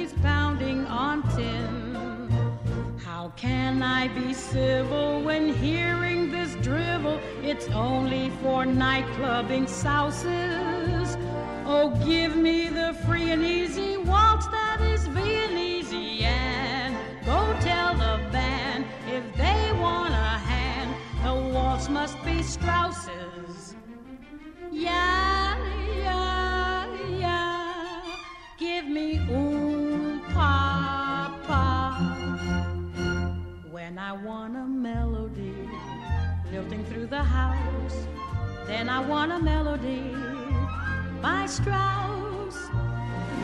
Can 3.40 3.82
I 3.82 4.10
be 4.10 4.34
civil 4.34 5.22
when 5.22 5.54
hearing 5.54 6.30
this 6.30 6.56
drivel? 6.56 7.20
It's 7.42 7.70
only 7.70 8.32
for 8.42 8.66
nightclubbing 8.66 9.70
souses. 9.70 11.18
Oh, 11.66 11.98
give 12.06 12.36
me 12.36 12.68
the 12.68 12.94
free 13.06 13.32
and 13.32 13.44
easy 13.44 13.96
waltz 13.96 14.48
that 14.48 14.82
is 14.82 15.08
Viennese 15.08 15.94
and 16.22 16.96
go 17.26 17.40
tell 17.62 17.94
the 17.94 18.20
band 18.30 18.86
if 19.08 19.24
they 19.38 19.72
want 19.80 20.14
a 20.14 20.36
hand, 20.52 20.94
the 21.24 21.34
waltz 21.54 21.88
must 21.88 22.22
be 22.26 22.44
Strauss's. 22.44 23.76
Yeah, 24.70 25.58
yeah, 25.98 26.88
yeah. 27.10 28.02
Give 28.58 28.86
me 28.86 29.20
oom 29.30 29.59
I 34.10 34.14
want 34.14 34.56
a 34.56 34.66
melody 34.66 35.54
lilting 36.52 36.84
through 36.86 37.06
the 37.06 37.22
house, 37.22 38.08
then 38.66 38.90
I 38.90 39.00
want 39.00 39.32
a 39.32 39.38
melody 39.38 40.16
by 41.22 41.46
Strauss. 41.46 42.58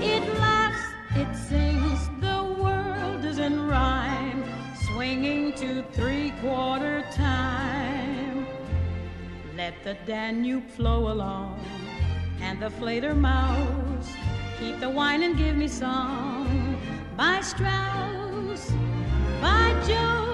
It 0.01 0.23
laughs, 0.39 0.81
it 1.15 1.31
sings, 1.35 2.09
the 2.19 2.41
world 2.59 3.23
is 3.25 3.37
in 3.37 3.67
rhyme, 3.67 4.43
swinging 4.87 5.53
to 5.53 5.83
three 5.93 6.33
quarter 6.41 7.03
time. 7.13 8.47
Let 9.55 9.75
the 9.83 9.95
Danube 10.07 10.67
flow 10.67 11.11
along, 11.11 11.63
and 12.41 12.59
the 12.59 12.71
flater 12.71 13.13
mouse. 13.13 14.09
keep 14.59 14.79
the 14.79 14.89
wine 14.89 15.21
and 15.21 15.37
give 15.37 15.55
me 15.55 15.67
song 15.67 16.81
by 17.15 17.41
Strauss, 17.41 18.71
by 19.39 19.79
Joe, 19.87 20.24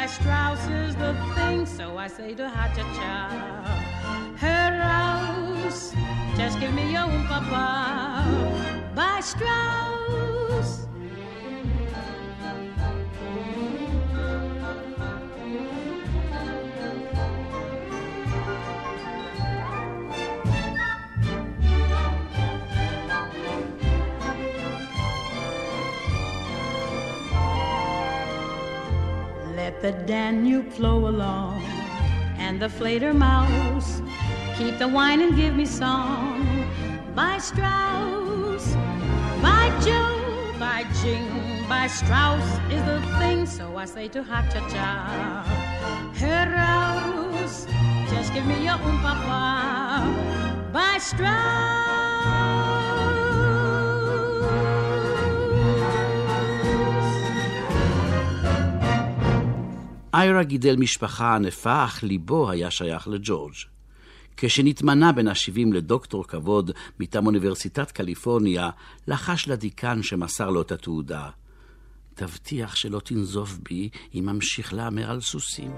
by 0.00 0.06
Strauss 0.06 0.66
is 0.68 0.96
the 0.96 1.12
thing. 1.34 1.66
So 1.66 1.98
I 1.98 2.08
say 2.08 2.34
to 2.34 2.48
Ha 2.48 2.64
Cha 2.74 3.20
heraus, 4.42 5.94
just 6.38 6.58
give 6.58 6.72
me 6.72 6.90
your 6.92 7.08
papa 7.28 8.24
by 8.94 9.20
Strauss. 9.20 10.89
The 29.82 29.92
Danube 29.92 30.70
flow 30.70 31.08
along, 31.08 31.62
and 32.36 32.60
the 32.60 32.68
Flater 32.68 33.14
Mouse. 33.14 34.02
keep 34.58 34.78
the 34.78 34.86
wine 34.86 35.22
and 35.22 35.34
give 35.36 35.56
me 35.56 35.64
song 35.64 36.68
by 37.14 37.38
Strauss, 37.38 38.74
by 39.40 39.72
Joe, 39.82 40.52
by 40.58 40.84
Jing, 41.00 41.66
by 41.66 41.86
Strauss 41.86 42.44
is 42.70 42.82
the 42.84 43.00
thing. 43.18 43.46
So 43.46 43.76
I 43.76 43.86
say 43.86 44.08
to 44.08 44.22
Ha 44.22 44.46
Cha 44.52 44.60
Cha, 44.68 44.86
heraus, 46.14 47.66
just 48.10 48.34
give 48.34 48.44
me 48.44 48.64
your 48.64 48.74
oom 48.74 48.98
papa 49.00 50.70
by 50.72 50.98
Strauss. 50.98 52.09
איירה 60.14 60.42
גידל 60.42 60.76
משפחה 60.76 61.34
ענפה, 61.34 61.84
אך 61.84 62.02
ליבו 62.02 62.50
היה 62.50 62.70
שייך 62.70 63.08
לג'ורג'. 63.08 63.54
כשנתמנה 64.36 65.12
בין 65.12 65.28
ה-70 65.28 65.74
לדוקטור 65.74 66.26
כבוד 66.26 66.70
מטעם 67.00 67.26
אוניברסיטת 67.26 67.90
קליפורניה, 67.90 68.70
לחש 69.08 69.48
לדיקן 69.48 70.02
שמסר 70.02 70.50
לו 70.50 70.62
את 70.62 70.72
התעודה. 70.72 71.30
תבטיח 72.14 72.76
שלא 72.76 73.00
תנזוף 73.00 73.58
בי 73.62 73.88
אם 74.14 74.28
אמשיך 74.28 74.74
להמר 74.74 75.10
על 75.10 75.20
סוסים. 75.20 75.72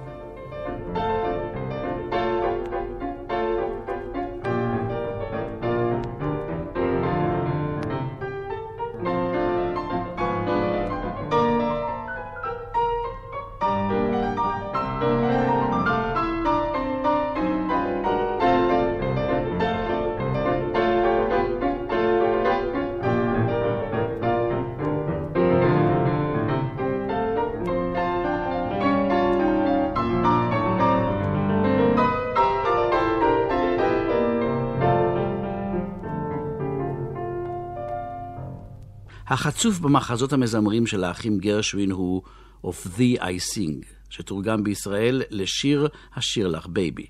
החצוף 39.32 39.78
במחזות 39.78 40.32
המזמרים 40.32 40.86
של 40.86 41.04
האחים 41.04 41.38
גרשווין 41.38 41.90
הוא 41.90 42.22
Of 42.64 42.86
Thee 42.98 43.20
I 43.20 43.54
Sing, 43.54 43.86
שתורגם 44.10 44.64
בישראל 44.64 45.22
לשיר 45.30 45.88
השיר 46.14 46.48
לך 46.48 46.66
בייבי. 46.66 47.06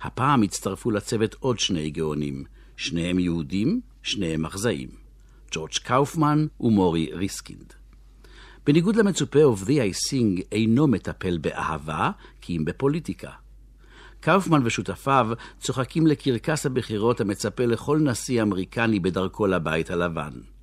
הפעם 0.00 0.42
הצטרפו 0.42 0.90
לצוות 0.90 1.36
עוד 1.40 1.58
שני 1.58 1.90
גאונים, 1.90 2.44
שניהם 2.76 3.18
יהודים, 3.18 3.80
שניהם 4.02 4.42
מחזאים, 4.42 4.88
ג'ורג' 5.50 5.70
קאופמן 5.82 6.46
ומורי 6.60 7.10
ריסקינד. 7.12 7.72
בניגוד 8.66 8.96
למצופה, 8.96 9.38
Of 9.38 9.66
Thee 9.66 9.94
I 9.94 10.10
Sing 10.10 10.42
אינו 10.52 10.86
מטפל 10.86 11.38
באהבה, 11.38 12.10
כי 12.40 12.56
אם 12.56 12.64
בפוליטיקה. 12.64 13.30
קאופמן 14.20 14.60
ושותפיו 14.64 15.28
צוחקים 15.60 16.06
לקרקס 16.06 16.66
הבחירות 16.66 17.20
המצפה 17.20 17.64
לכל 17.64 17.98
נשיא 17.98 18.42
אמריקני 18.42 19.00
בדרכו 19.00 19.46
לבית 19.46 19.90
הלבן. 19.90 20.53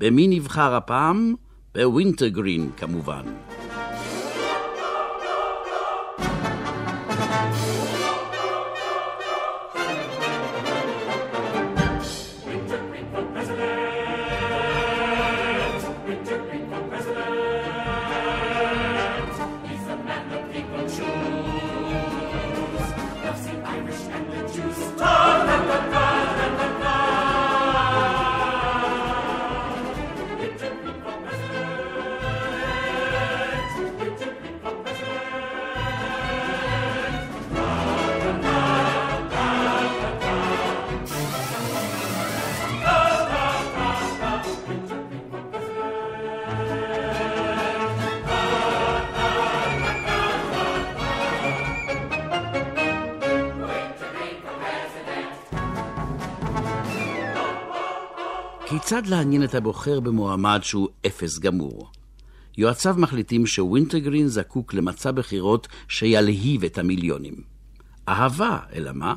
במי 0.00 0.28
נבחר 0.28 0.74
הפעם? 0.74 1.34
בווינטרגרין 1.74 2.70
כמובן. 2.76 3.22
כיצד 59.00 59.10
לעניין 59.10 59.44
את 59.44 59.54
הבוחר 59.54 60.00
במועמד 60.00 60.60
שהוא 60.62 60.88
אפס 61.06 61.38
גמור? 61.38 61.90
יועציו 62.58 62.94
מחליטים 62.98 63.46
שווינטרגרין 63.46 64.28
זקוק 64.28 64.74
למצע 64.74 65.10
בחירות 65.10 65.68
שילהיב 65.88 66.64
את 66.64 66.78
המיליונים. 66.78 67.34
אהבה, 68.08 68.58
אלא 68.74 68.90
מה? 68.94 69.14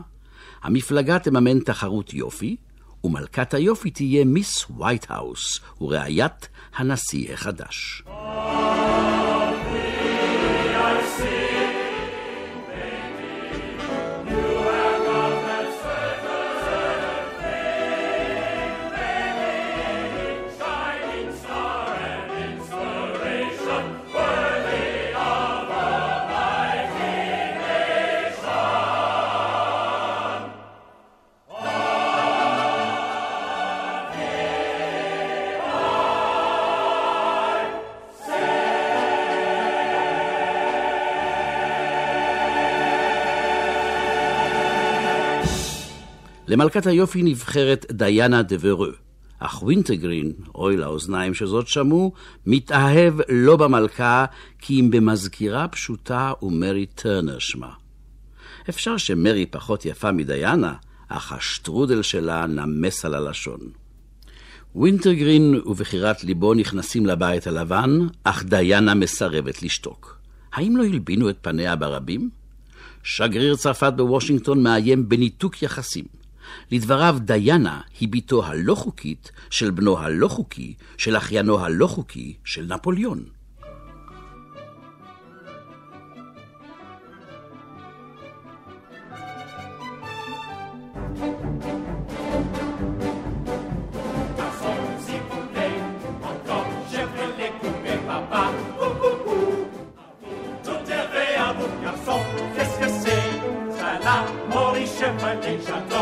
המפלגה 0.64 1.20
תממן 1.20 1.60
תחרות 1.60 2.14
יופי, 2.14 2.56
ומלכת 3.04 3.54
היופי 3.54 3.92
תהיה 3.92 4.26
Miss 4.26 4.66
White 4.80 5.16
House, 5.16 5.60
ורעיית 5.82 6.48
הנשיא 6.76 7.34
החדש. 7.34 8.04
למלכת 46.54 46.88
היופי 46.88 47.24
נבחרת 47.24 47.86
דיאנה 47.92 48.42
דה 48.42 48.56
ורו, 48.60 48.86
אך 49.40 49.64
וינטרגרין, 49.64 50.32
אוי 50.56 50.78
לאוזניים 50.78 51.34
שזאת 51.34 51.68
שמעו, 51.68 52.14
מתאהב 52.46 53.14
לא 53.30 53.58
במלכה, 53.58 54.26
כי 54.60 54.80
אם 54.80 54.92
במזכירה 54.92 55.68
פשוטה 55.68 56.32
ומרי 56.42 56.86
טרנר 56.86 57.40
שמה. 57.40 57.70
אפשר 58.70 58.98
שמרי 58.98 59.46
פחות 59.46 59.86
יפה 59.86 60.12
מדיאנה, 60.12 60.74
אך 61.08 61.32
השטרודל 61.32 62.02
שלה 62.02 62.48
נמס 62.48 63.06
על 63.06 63.14
הלשון. 63.14 63.60
וינטרגרין 64.76 65.62
ובחירת 65.66 66.24
ליבו 66.24 66.54
נכנסים 66.54 67.06
לבית 67.06 67.48
הלבן, 67.48 68.00
אך 68.24 68.44
דיאנה 68.44 68.94
מסרבת 68.94 69.64
לשתוק. 69.64 70.18
האם 70.54 70.78
לא 70.78 70.84
הלבינו 70.84 71.30
את 71.30 71.38
פניה 71.42 71.76
ברבים? 71.76 72.30
שגריר 73.04 73.56
צרפת 73.56 73.94
בוושינגטון 73.98 74.64
מאיים 74.64 75.10
בניתוק 75.10 75.64
יחסים. 75.64 76.23
לדבריו, 76.72 77.18
דיאנה 77.20 77.82
היא 78.00 78.10
בתו 78.12 78.46
הלא 78.46 78.76
חוקית 78.76 79.32
של 79.50 79.72
בנו 79.72 80.00
הלא 80.00 80.28
חוקי, 80.28 80.74
של 80.98 81.18
אחיינו 81.18 81.60
הלא 81.60 81.88
חוקי, 81.88 82.34
של 82.44 82.66
נפוליאון. 82.66 83.24
Tout 105.66 105.93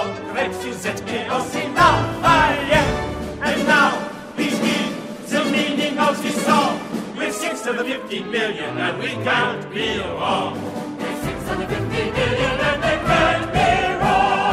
The 5.32 5.43
meaning 5.45 5.97
of 5.97 6.21
this 6.21 6.45
song. 6.45 6.80
We're 7.17 7.32
six 7.32 7.62
the 7.62 7.74
fifty 7.84 8.24
million 8.24 8.78
and 8.78 8.97
we 9.00 9.10
can't 9.24 9.69
be 9.74 9.97
wrong. 10.00 10.62
We're 11.00 11.21
six 11.24 11.43
the 11.43 11.67
fifty 11.67 12.12
million 12.12 12.60
and 12.69 12.84
they 12.84 12.97
can't 13.10 13.52
be 13.54 13.69
wrong. 14.00 14.52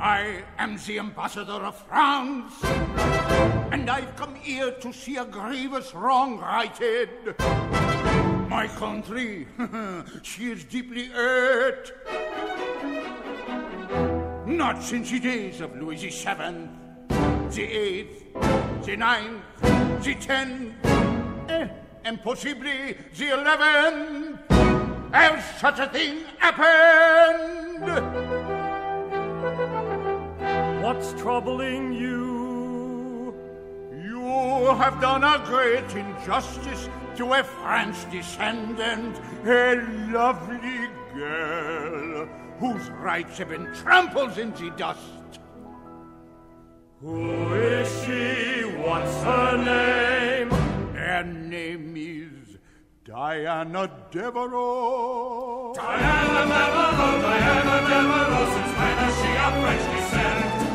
I 0.00 0.42
am 0.58 0.76
the 0.76 0.98
ambassador 0.98 1.64
of 1.64 1.76
France, 1.88 2.64
and 3.72 3.90
I've 3.90 4.14
come 4.16 4.34
here 4.34 4.72
to 4.72 4.92
see 4.92 5.16
a 5.16 5.24
grievous 5.24 5.94
wrong 5.94 6.38
righted. 6.38 7.36
My 8.48 8.68
country, 8.68 9.46
she 10.22 10.52
is 10.52 10.64
deeply 10.64 11.06
hurt. 11.06 11.92
Not 14.46 14.82
since 14.82 15.10
the 15.10 15.18
days 15.18 15.60
of 15.60 15.74
Louis 15.76 16.00
the 16.00 16.10
Seventh, 16.10 16.70
the 17.08 17.64
Eighth, 17.64 18.32
the 18.84 18.96
Ninth, 18.96 19.42
the 20.04 20.14
Tenth, 20.14 20.74
eh, 21.48 21.68
and 22.04 22.22
possibly 22.22 22.96
the 23.16 23.32
Eleventh, 23.32 24.38
has 25.12 25.60
such 25.60 25.80
a 25.80 25.88
thing 25.88 26.20
happened. 26.38 27.86
What's 30.84 31.12
troubling 31.14 31.94
you? 31.94 32.25
You 34.26 34.74
have 34.74 35.00
done 35.00 35.22
a 35.22 35.38
great 35.46 35.88
injustice 35.94 36.88
to 37.16 37.32
a 37.32 37.44
French 37.44 38.10
descendant, 38.10 39.20
a 39.46 39.76
lovely 40.10 40.88
girl 41.14 42.26
whose 42.58 42.90
rights 42.90 43.38
have 43.38 43.50
been 43.50 43.72
trampled 43.72 44.36
in 44.36 44.50
the 44.54 44.70
dust. 44.70 45.38
Who 47.00 47.54
is 47.54 47.88
she? 48.04 48.62
What's 48.82 49.22
her 49.22 49.56
name? 49.58 50.50
Her 50.96 51.22
name 51.22 51.94
is 51.96 52.58
Diana 53.04 53.88
Devereaux. 54.10 55.72
Diana 55.72 56.42
Devereaux, 56.50 57.22
Diana 57.22 57.76
Devereaux, 57.86 58.46
since 58.54 58.72
when 58.76 58.98
is 59.06 59.14
she 59.20 59.30
of 59.46 59.52
French 59.62 59.84
descent? 59.94 60.65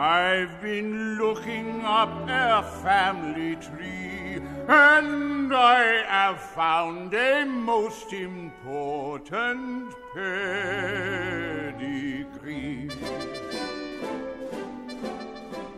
I've 0.00 0.62
been 0.62 1.18
looking 1.18 1.84
up 1.84 2.26
a 2.26 2.62
family 2.82 3.56
tree, 3.56 4.40
and 4.66 5.54
I 5.54 6.04
have 6.08 6.40
found 6.40 7.12
a 7.12 7.44
most 7.44 8.10
important 8.14 9.92
pedigree. 10.14 12.88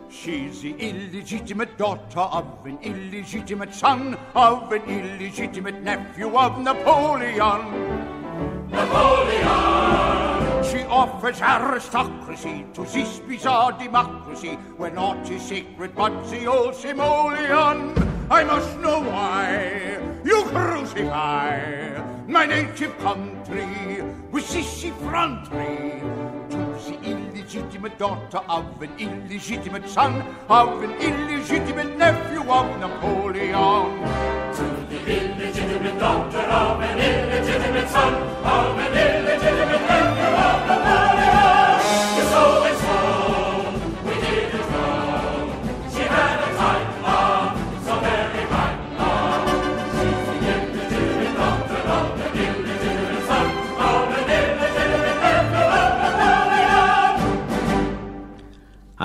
She's 0.09 0.61
the 0.61 0.73
illegitimate 0.79 1.77
daughter 1.77 2.21
of 2.21 2.65
an 2.65 2.79
illegitimate 2.81 3.73
son 3.73 4.17
of 4.35 4.71
an 4.71 4.83
illegitimate 4.83 5.83
nephew 5.83 6.37
of 6.37 6.59
Napoleon. 6.59 8.71
Napoleon! 8.71 9.72
Offers 10.93 11.41
aristocracy 11.41 12.67
to 12.75 12.83
this 12.85 13.17
bizarre 13.21 13.71
democracy 13.71 14.53
where 14.77 14.91
naught 14.91 15.27
is 15.27 15.41
sacred 15.41 15.95
but 15.95 16.13
the 16.29 16.45
old 16.45 16.75
simoleon. 16.75 17.97
I 18.29 18.43
must 18.43 18.77
know 18.77 18.99
why 19.01 19.97
you 20.23 20.43
crucify 20.43 21.99
my 22.27 22.45
native 22.45 22.95
country 22.99 24.03
with 24.31 24.47
this 24.53 24.83
effrontery 24.83 25.99
to 26.51 26.57
the 26.85 26.99
illegitimate 27.01 27.97
daughter 27.97 28.41
of 28.47 28.79
an 28.79 28.91
illegitimate 28.99 29.89
son 29.89 30.21
of 30.47 30.83
an 30.83 30.91
illegitimate 31.01 31.97
nephew 31.97 32.41
of 32.51 32.79
Napoleon. 32.79 33.97
To 34.57 34.63
the 34.91 34.99
illegitimate 35.09 35.97
daughter 35.97 36.37
of 36.37 36.81
an 36.81 36.99
illegitimate 36.99 37.89
son 37.89 38.13
of 38.13 38.77
an 38.77 38.93
illegitimate 38.93 39.22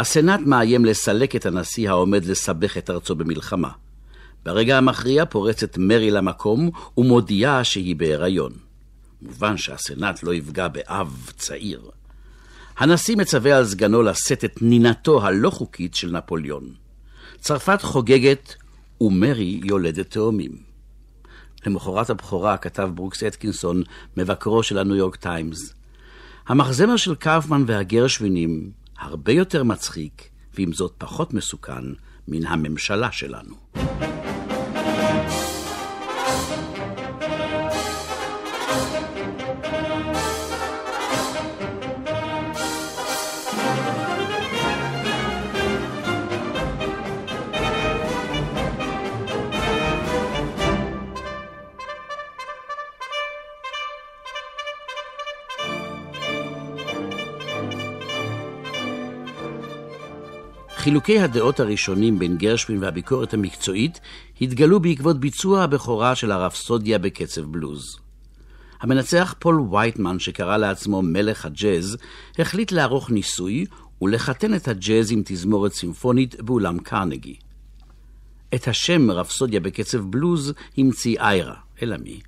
הסנאט 0.00 0.40
מאיים 0.40 0.84
לסלק 0.84 1.36
את 1.36 1.46
הנשיא 1.46 1.90
העומד 1.90 2.24
לסבך 2.24 2.78
את 2.78 2.90
ארצו 2.90 3.14
במלחמה. 3.14 3.70
ברגע 4.44 4.78
המכריע 4.78 5.24
פורצת 5.24 5.78
מרי 5.78 6.10
למקום 6.10 6.70
ומודיעה 6.96 7.64
שהיא 7.64 7.96
בהיריון. 7.96 8.52
מובן 9.22 9.56
שהסנאט 9.56 10.22
לא 10.22 10.34
יפגע 10.34 10.68
באב 10.68 11.32
צעיר. 11.36 11.90
הנשיא 12.76 13.16
מצווה 13.16 13.56
על 13.56 13.64
סגנו 13.64 14.02
לשאת 14.02 14.44
את 14.44 14.62
נינתו 14.62 15.26
הלא 15.26 15.50
חוקית 15.50 15.94
של 15.94 16.10
נפוליאון. 16.10 16.74
צרפת 17.40 17.82
חוגגת 17.82 18.54
ומרי 19.00 19.60
יולדת 19.64 20.10
תאומים. 20.10 20.52
למחרת 21.66 22.10
הבכורה 22.10 22.56
כתב 22.56 22.90
ברוקס 22.94 23.22
אתקינסון, 23.22 23.82
מבקרו 24.16 24.62
של 24.62 24.78
הניו 24.78 24.96
יורק 24.96 25.16
טיימס. 25.16 25.74
המחזמר 26.46 26.96
של 26.96 27.14
קאופמן 27.14 27.64
והגרשווינים 27.66 28.70
הרבה 28.98 29.32
יותר 29.32 29.64
מצחיק, 29.64 30.28
ועם 30.54 30.72
זאת 30.72 30.94
פחות 30.98 31.34
מסוכן, 31.34 31.84
מן 32.28 32.46
הממשלה 32.46 33.12
שלנו. 33.12 33.54
חילוקי 60.78 61.20
הדעות 61.20 61.60
הראשונים 61.60 62.18
בין 62.18 62.36
גרשווין 62.36 62.82
והביקורת 62.82 63.34
המקצועית 63.34 64.00
התגלו 64.40 64.80
בעקבות 64.80 65.20
ביצוע 65.20 65.62
הבכורה 65.62 66.14
של 66.14 66.32
הרפסודיה 66.32 66.98
בקצב 66.98 67.40
בלוז. 67.40 67.98
המנצח 68.80 69.34
פול 69.38 69.60
וייטמן, 69.60 70.18
שקרא 70.18 70.56
לעצמו 70.56 71.02
מלך 71.02 71.44
הג'אז, 71.44 71.96
החליט 72.38 72.72
לערוך 72.72 73.10
ניסוי 73.10 73.64
ולחתן 74.02 74.54
את 74.54 74.68
הג'אז 74.68 75.12
עם 75.12 75.22
תזמורת 75.24 75.72
סימפונית 75.72 76.40
באולם 76.40 76.78
קרנגי. 76.78 77.36
את 78.54 78.68
השם 78.68 79.10
רפסודיה 79.10 79.60
בקצב 79.60 79.98
בלוז 79.98 80.52
המציא 80.78 81.20
איירה, 81.20 81.56
אלא 81.82 81.96
מי? 81.96 82.20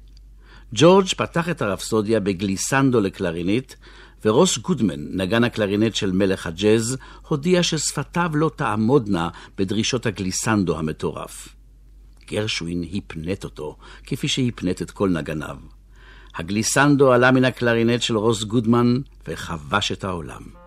ג'ורג' 0.74 1.06
פתח 1.16 1.48
את 1.48 1.62
הרפסודיה 1.62 2.20
בגליסנדו 2.20 3.00
לקלרינית, 3.00 3.76
ורוס 4.24 4.59
גודמן, 4.59 5.00
נגן 5.16 5.44
הקלרינט 5.44 5.94
של 5.94 6.12
מלך 6.12 6.46
הג'אז, 6.46 6.96
הודיע 7.28 7.62
ששפתיו 7.62 8.30
לא 8.35 8.50
תעמודנה 8.56 9.28
בדרישות 9.59 10.06
הגליסנדו 10.06 10.78
המטורף. 10.78 11.48
גרשווין 12.30 12.85
הפנט 12.92 13.44
אותו, 13.44 13.76
כפי 14.04 14.28
שהפנט 14.28 14.83
את 14.83 14.90
כל 14.90 15.09
נגניו. 15.09 15.56
הגליסנדו 16.35 17.12
עלה 17.12 17.30
מן 17.30 17.44
הקלרינט 17.44 18.02
של 18.02 18.16
רוס 18.16 18.42
גודמן 18.42 18.98
וכבש 19.28 19.92
את 19.92 20.04
העולם. 20.04 20.60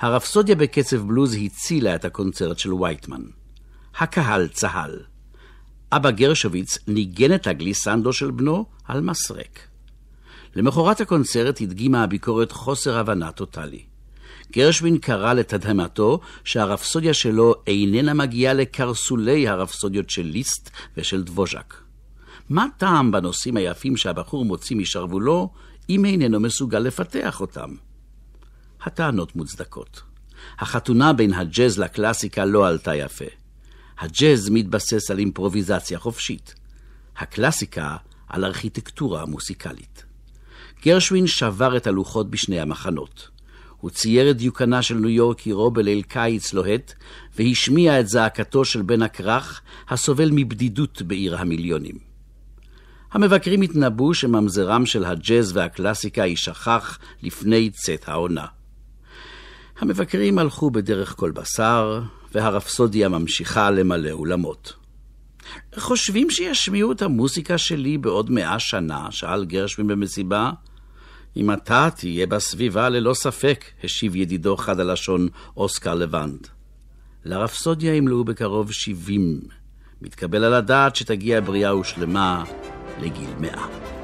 הרפסודיה 0.00 0.54
בקצב 0.54 0.96
בלוז 0.96 1.36
הצילה 1.44 1.94
את 1.94 2.04
הקונצרט 2.04 2.58
של 2.58 2.72
וייטמן. 2.72 3.22
הקהל 3.98 4.48
צהל. 4.48 4.98
אבא 5.92 6.10
גרשוויץ 6.10 6.78
ניגן 6.88 7.34
את 7.34 7.46
הגליסנדו 7.46 8.12
של 8.12 8.30
בנו 8.30 8.66
על 8.84 9.00
מסרק. 9.00 9.60
למחרת 10.56 11.00
הקונצרט 11.00 11.60
הדגימה 11.60 12.02
הביקורת 12.02 12.52
חוסר 12.52 12.98
הבנה 12.98 13.32
טוטאלי. 13.32 13.82
גרשווין 14.52 14.98
קרא 14.98 15.32
לתדהמתו 15.32 16.20
שהרפסודיה 16.44 17.14
שלו 17.14 17.54
איננה 17.66 18.14
מגיעה 18.14 18.54
לקרסולי 18.54 19.48
הרפסודיות 19.48 20.10
של 20.10 20.26
ליסט 20.26 20.70
ושל 20.96 21.22
דבוז'ק. 21.22 21.74
מה 22.48 22.66
טעם 22.76 23.10
בנושאים 23.10 23.56
היפים 23.56 23.96
שהבחור 23.96 24.44
מוציא 24.44 24.76
משרוולו, 24.76 25.50
אם 25.88 26.04
איננו 26.04 26.40
מסוגל 26.40 26.78
לפתח 26.78 27.40
אותם? 27.40 27.89
הטענות 28.82 29.36
מוצדקות. 29.36 30.02
החתונה 30.58 31.12
בין 31.12 31.34
הג'אז 31.34 31.78
לקלאסיקה 31.78 32.44
לא 32.44 32.68
עלתה 32.68 32.94
יפה. 32.94 33.24
הג'אז 33.98 34.48
מתבסס 34.50 35.10
על 35.10 35.18
אימפרוביזציה 35.18 35.98
חופשית. 35.98 36.54
הקלאסיקה 37.16 37.96
על 38.28 38.44
ארכיטקטורה 38.44 39.26
מוסיקלית. 39.26 40.04
גרשווין 40.84 41.26
שבר 41.26 41.76
את 41.76 41.86
הלוחות 41.86 42.30
בשני 42.30 42.60
המחנות. 42.60 43.28
הוא 43.76 43.90
צייר 43.90 44.30
את 44.30 44.36
דיוקנה 44.36 44.82
של 44.82 44.94
ניו 44.94 45.08
יורק 45.08 45.40
עירו 45.40 45.70
בליל 45.70 46.02
קיץ 46.02 46.52
לוהט, 46.52 46.92
והשמיע 47.38 48.00
את 48.00 48.08
זעקתו 48.08 48.64
של 48.64 48.82
בן 48.82 49.02
הכרך, 49.02 49.60
הסובל 49.88 50.30
מבדידות 50.32 51.02
בעיר 51.02 51.36
המיליונים. 51.36 51.98
המבקרים 53.12 53.62
התנבאו 53.62 54.14
שממזרם 54.14 54.86
של 54.86 55.04
הג'אז 55.04 55.56
והקלאסיקה 55.56 56.26
יישכח 56.26 56.98
לפני 57.22 57.70
צאת 57.70 58.08
העונה. 58.08 58.46
המבקרים 59.80 60.38
הלכו 60.38 60.70
בדרך 60.70 61.14
כל 61.16 61.30
בשר, 61.30 62.00
והרפסודיה 62.34 63.08
ממשיכה 63.08 63.70
למלא 63.70 64.10
אולמות. 64.10 64.72
חושבים 65.78 66.30
שישמיעו 66.30 66.92
את 66.92 67.02
המוסיקה 67.02 67.58
שלי 67.58 67.98
בעוד 67.98 68.30
מאה 68.30 68.58
שנה? 68.58 69.06
שאל 69.10 69.44
גרשווין 69.44 69.86
במסיבה. 69.86 70.50
אם 71.36 71.52
אתה 71.52 71.88
תהיה 71.96 72.26
בסביבה 72.26 72.88
ללא 72.88 73.14
ספק, 73.14 73.64
השיב 73.84 74.16
ידידו 74.16 74.56
חד 74.56 74.80
הלשון 74.80 75.28
אוסקר 75.56 75.94
לבנד. 75.94 76.46
לרפסודיה 77.24 77.94
ימלאו 77.94 78.24
בקרוב 78.24 78.72
שבעים. 78.72 79.40
מתקבל 80.02 80.44
על 80.44 80.54
הדעת 80.54 80.96
שתגיע 80.96 81.40
בריאה 81.40 81.76
ושלמה 81.76 82.44
לגיל 83.00 83.30
מאה. 83.40 83.99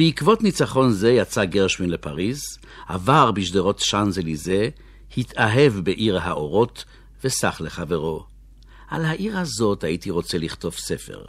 בעקבות 0.00 0.42
ניצחון 0.42 0.92
זה 0.92 1.10
יצא 1.10 1.44
גרשווין 1.44 1.90
לפריז, 1.90 2.40
עבר 2.88 3.30
בשדרות 3.30 3.78
שאנזליזה, 3.78 4.68
התאהב 5.16 5.72
בעיר 5.72 6.18
האורות 6.18 6.84
וסח 7.24 7.60
לחברו. 7.60 8.24
על 8.88 9.04
העיר 9.04 9.38
הזאת 9.38 9.84
הייתי 9.84 10.10
רוצה 10.10 10.38
לכתוב 10.38 10.74
ספר. 10.74 11.24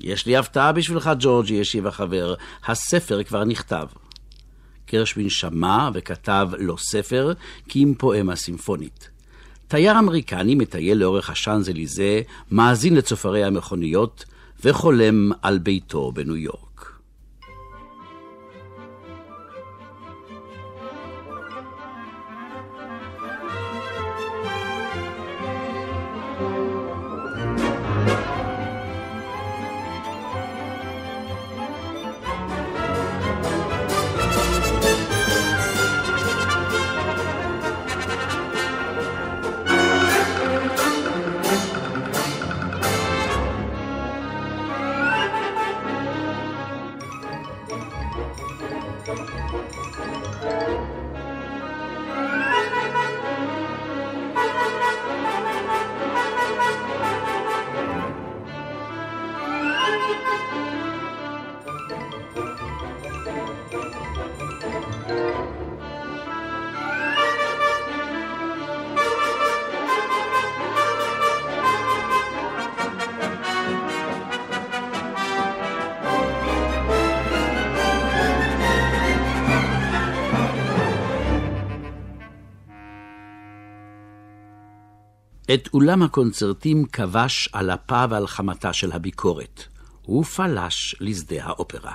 יש 0.00 0.26
לי 0.26 0.36
הפתעה 0.36 0.72
בשבילך, 0.72 1.10
ג'ורג'י, 1.18 1.60
השיב 1.60 1.86
החבר, 1.86 2.34
הספר 2.66 3.22
כבר 3.22 3.44
נכתב. 3.44 3.86
גרשווין 4.92 5.28
שמע 5.28 5.90
וכתב 5.94 6.48
לו 6.58 6.78
ספר, 6.78 7.32
כי 7.68 7.84
אם 7.84 7.94
פואמה 7.98 8.36
סימפונית. 8.36 9.10
תייר 9.68 9.98
אמריקני 9.98 10.54
מטייל 10.54 10.98
לאורך 10.98 11.30
השאנזליזה, 11.30 12.20
מאזין 12.50 12.96
לצופרי 12.96 13.44
המכוניות, 13.44 14.24
וחולם 14.64 15.30
על 15.42 15.58
ביתו 15.58 16.12
בניו 16.12 16.36
יורק. 16.36 16.69
את 85.54 85.68
אולם 85.74 86.02
הקונצרטים 86.02 86.84
כבש 86.84 87.48
על 87.52 87.70
אפה 87.70 88.04
ועל 88.10 88.26
חמתה 88.26 88.72
של 88.72 88.92
הביקורת. 88.92 89.64
הוא 90.02 90.24
פלש 90.24 90.96
לשדה 91.00 91.44
האופרה. 91.44 91.92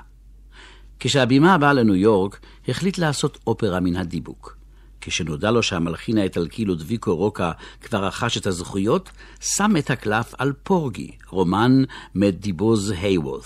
כשהבימה 1.00 1.58
באה 1.58 1.74
לניו 1.74 1.96
יורק, 1.96 2.40
החליט 2.68 2.98
לעשות 2.98 3.38
אופרה 3.48 3.80
מן 3.80 3.96
הדיבוק. 3.96 4.58
כשנודע 5.02 5.52
לו 5.52 5.64
שהמלחין 5.64 6.18
האיטלקי 6.18 6.66
לודביקו 6.66 7.16
רוקה 7.16 7.52
כבר 7.82 8.06
רכש 8.06 8.38
את 8.38 8.48
הזכויות, 8.48 9.10
שם 9.40 9.74
את 9.80 9.90
הקלף 9.90 10.34
על 10.38 10.54
פורגי, 10.64 11.12
רומן 11.30 11.84
מדיבוז 12.16 12.94
היוורת. 12.98 13.46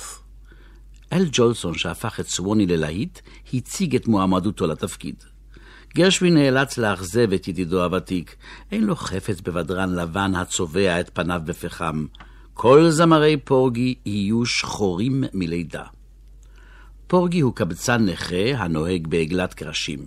אל 1.13 1.25
ג'ולסון, 1.31 1.77
שהפך 1.77 2.19
את 2.19 2.27
סווני 2.27 2.65
ללהיט, 2.65 3.19
הציג 3.53 3.95
את 3.95 4.07
מועמדותו 4.07 4.67
לתפקיד. 4.67 5.23
גרשווין 5.95 6.33
נאלץ 6.33 6.77
לאכזב 6.77 7.33
את 7.33 7.47
ידידו 7.47 7.83
הוותיק. 7.83 8.35
אין 8.71 8.83
לו 8.83 8.95
חפץ 8.95 9.41
בבדרן 9.41 9.95
לבן 9.95 10.35
הצובע 10.35 10.99
את 10.99 11.09
פניו 11.13 11.41
בפחם. 11.45 12.05
כל 12.53 12.89
זמרי 12.89 13.37
פורגי 13.37 13.95
יהיו 14.05 14.45
שחורים 14.45 15.23
מלידה. 15.33 15.83
פורגי 17.07 17.39
הוא 17.39 17.55
קבצן 17.55 18.05
נכה 18.05 18.55
הנוהג 18.57 19.07
בעגלת 19.07 19.53
קרשים. 19.53 19.99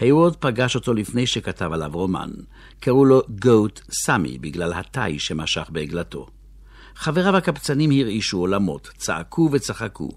היוורד 0.00 0.36
פגש 0.36 0.74
אותו 0.74 0.94
לפני 0.94 1.26
שכתב 1.26 1.72
עליו 1.72 1.90
רומן. 1.94 2.30
קראו 2.80 3.04
לו 3.04 3.22
גוט 3.28 3.80
סמי 3.90 4.38
בגלל 4.38 4.72
התאי 4.72 5.18
שמשך 5.18 5.70
בעגלתו. 5.70 6.26
חבריו 6.94 7.36
הקבצנים 7.36 7.90
הרעישו 7.90 8.38
עולמות, 8.38 8.90
צעקו 8.96 9.48
וצחקו. 9.52 10.10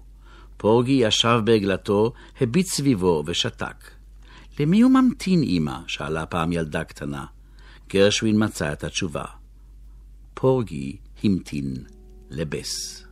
פורגי 0.56 0.92
ישב 0.92 1.40
בעגלתו, 1.44 2.12
הביט 2.40 2.66
סביבו 2.66 3.22
ושתק. 3.26 3.99
למי 4.58 4.80
הוא 4.80 4.90
ממתין, 4.90 5.42
אמא? 5.42 5.78
שאלה 5.86 6.26
פעם 6.26 6.52
ילדה 6.52 6.84
קטנה. 6.84 7.24
גרשווין 7.88 8.44
מצא 8.44 8.72
את 8.72 8.84
התשובה. 8.84 9.24
פורגי 10.34 10.96
המתין 11.24 11.74
לבס. 12.30 13.04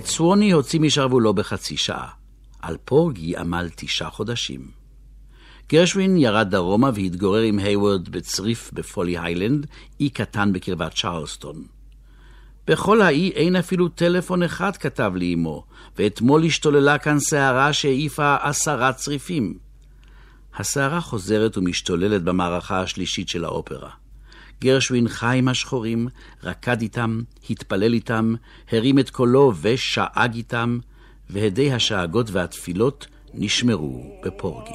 את 0.00 0.06
סווני 0.06 0.50
הוציא 0.50 0.80
משרוולו 0.80 1.34
בחצי 1.34 1.76
שעה. 1.76 2.08
על 2.62 2.76
פורגי 2.84 3.36
עמל 3.36 3.68
תשעה 3.76 4.10
חודשים. 4.10 4.70
גרשווין 5.68 6.16
ירד 6.16 6.50
דרומה 6.50 6.90
והתגורר 6.94 7.42
עם 7.42 7.58
היוורד 7.58 8.08
בצריף 8.08 8.70
בפולי 8.72 9.18
היילנד, 9.18 9.66
אי 10.00 10.10
קטן 10.10 10.52
בקרבת 10.52 10.94
צ'רלסטון. 10.94 11.64
בכל 12.66 13.02
האי 13.02 13.30
אין 13.30 13.56
אפילו 13.56 13.88
טלפון 13.88 14.42
אחד, 14.42 14.76
כתב 14.76 15.12
לי 15.16 15.34
אמו, 15.34 15.64
ואתמול 15.98 16.44
השתוללה 16.44 16.98
כאן 16.98 17.18
סערה 17.18 17.72
שהעיפה 17.72 18.36
עשרה 18.40 18.92
צריפים. 18.92 19.58
הסערה 20.56 21.00
חוזרת 21.00 21.58
ומשתוללת 21.58 22.22
במערכה 22.22 22.80
השלישית 22.80 23.28
של 23.28 23.44
האופרה. 23.44 23.90
גרשווין 24.60 25.08
חי 25.08 25.38
עם 25.38 25.48
השחורים, 25.48 26.08
רקד 26.44 26.80
איתם, 26.80 27.20
התפלל 27.50 27.92
איתם, 27.92 28.34
הרים 28.72 28.98
את 28.98 29.10
קולו 29.10 29.52
ושאג 29.60 30.34
איתם, 30.34 30.78
והדי 31.30 31.72
השאגות 31.72 32.30
והתפילות 32.30 33.06
נשמרו 33.34 34.20
בפורגי. 34.24 34.74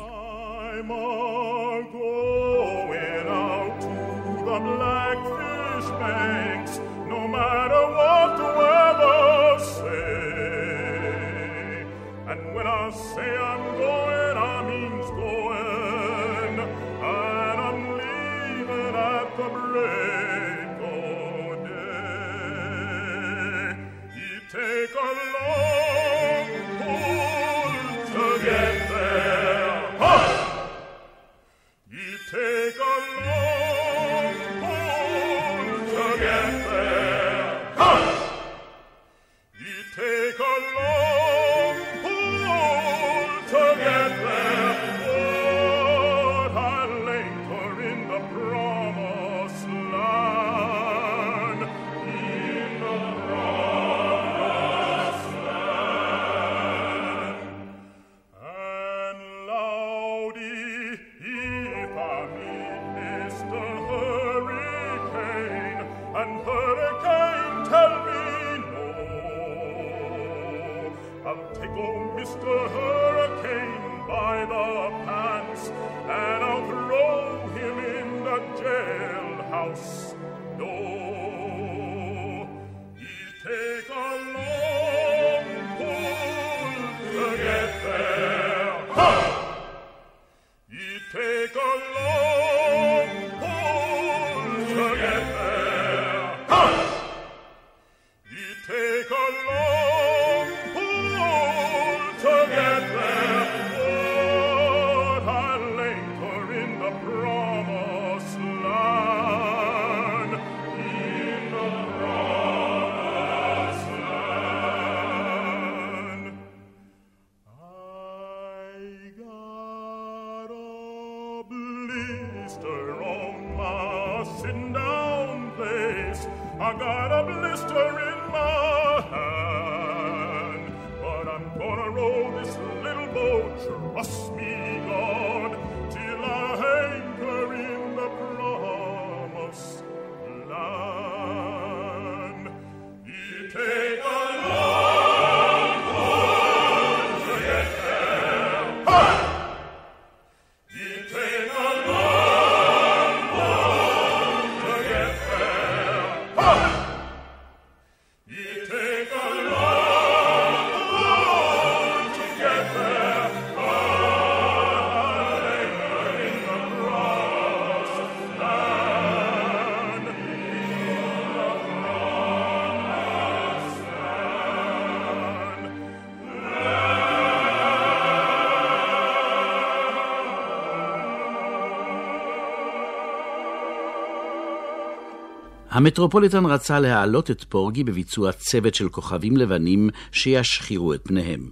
המטרופוליטן 185.76 186.46
רצה 186.46 186.80
להעלות 186.80 187.32
את 187.32 187.44
פורגי 187.44 187.84
בביצוע 187.84 188.32
צוות 188.32 188.76
של 188.76 188.90
כוכבים 188.90 189.38
לבנים 189.38 189.90
שישחירו 190.12 190.94
את 190.94 191.02
פניהם. 191.04 191.50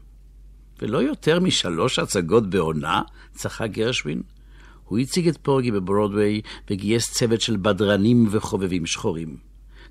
ולא 0.81 0.97
יותר 0.97 1.39
משלוש 1.39 1.99
הצגות 1.99 2.49
בעונה, 2.49 3.01
צחק 3.33 3.69
גרשווין. 3.71 4.21
הוא 4.83 4.99
הציג 4.99 5.27
את 5.27 5.37
פורגי 5.37 5.71
בברודוויי 5.71 6.41
וגייס 6.69 7.11
צוות 7.11 7.41
של 7.41 7.57
בדרנים 7.57 8.27
וחובבים 8.31 8.85
שחורים. 8.85 9.37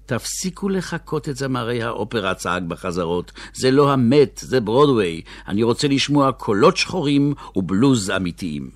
תפסיקו 0.07 0.69
לחקות 0.69 1.29
את 1.29 1.37
זמרי 1.37 1.83
האופרה, 1.83 2.35
צעק 2.35 2.63
בחזרות. 2.63 3.33
זה 3.55 3.71
לא 3.71 3.93
המת, 3.93 4.41
זה 4.43 4.61
ברודוויי. 4.61 5.23
אני 5.49 5.63
רוצה 5.63 5.89
לשמוע 5.89 6.33
קולות 6.33 6.77
שחורים 6.77 7.35
ובלוז 7.57 8.11
אמיתיים. 8.11 8.71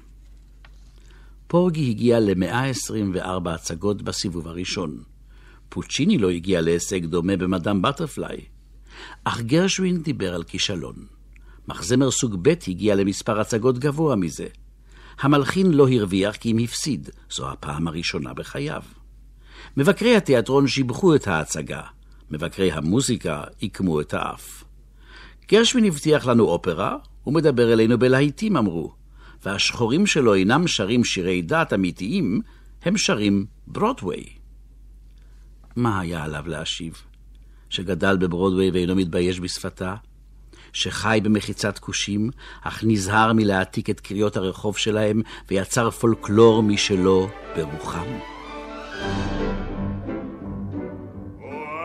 פורגי 1.47 1.91
הגיע 1.91 2.21
ל-124 2.21 3.51
הצגות 3.51 4.03
בסיבוב 4.03 4.49
הראשון. 4.49 5.16
פוצ'יני 5.69 6.19
לא 6.19 6.31
הגיע 6.31 6.61
להישג 6.61 7.07
דומה 7.07 7.37
במדאם 7.37 7.83
בטרפליי. 7.83 8.41
אך 9.25 9.41
גרשווין 9.41 10.03
דיבר 10.03 10.35
על 10.35 10.43
כישלון. 10.43 11.07
מחזמר 11.69 12.11
סוג 12.11 12.37
ב' 12.43 12.55
הגיע 12.69 12.95
למספר 12.95 13.41
הצגות 13.41 13.79
גבוה 13.79 14.17
מזה. 14.17 14.47
המלחין 15.21 15.71
לא 15.71 15.89
הרוויח 15.89 16.37
כי 16.37 16.53
אם 16.53 16.59
הפסיד, 16.59 17.11
זו 17.31 17.51
הפעם 17.51 17.89
הראשונה 17.89 18.35
בחייו. 18.35 18.83
מבקרי 19.77 20.17
התיאטרון 20.17 20.69
שיבחו 20.69 21.15
את 21.15 21.29
ההצגה, 21.29 21.83
מבקרי 22.31 22.73
המוזיקה 22.73 23.43
עיקמו 23.59 24.01
את 24.01 24.15
האף. 24.15 24.65
גרשווין 25.49 25.85
הבטיח 25.85 26.27
לנו 26.27 26.45
אופרה, 26.45 26.97
ומדבר 27.27 27.73
אלינו 27.73 27.99
בלהיטים, 27.99 28.57
אמרו, 28.57 28.93
והשחורים 29.45 30.07
שלו 30.07 30.35
אינם 30.35 30.67
שרים 30.67 31.05
שירי 31.05 31.43
דת 31.43 31.73
אמיתיים, 31.73 32.41
הם 32.83 32.97
שרים 32.97 33.47
ברודוויי. 33.67 34.25
מה 35.77 36.01
היה 36.01 36.25
עליו 36.25 36.43
להשיב? 36.47 37.03
שגדל 37.71 38.17
בברודוויי 38.17 38.71
ואינו 38.71 38.95
מתבייש 38.97 39.41
בשפתה? 39.41 39.95
שחי 40.73 41.21
במחיצת 41.23 41.79
כושים, 41.79 42.31
אך 42.63 42.85
נזהר 42.87 43.33
מלהעתיק 43.33 43.91
את 43.91 44.01
קריאות 44.01 44.37
הרחוב 44.37 44.77
שלהם 44.77 45.23
ויצר 45.49 45.91
פולקלור 45.91 46.63
משלו 46.63 47.29
ברוחם? 47.57 48.07
Oh, 51.39 51.77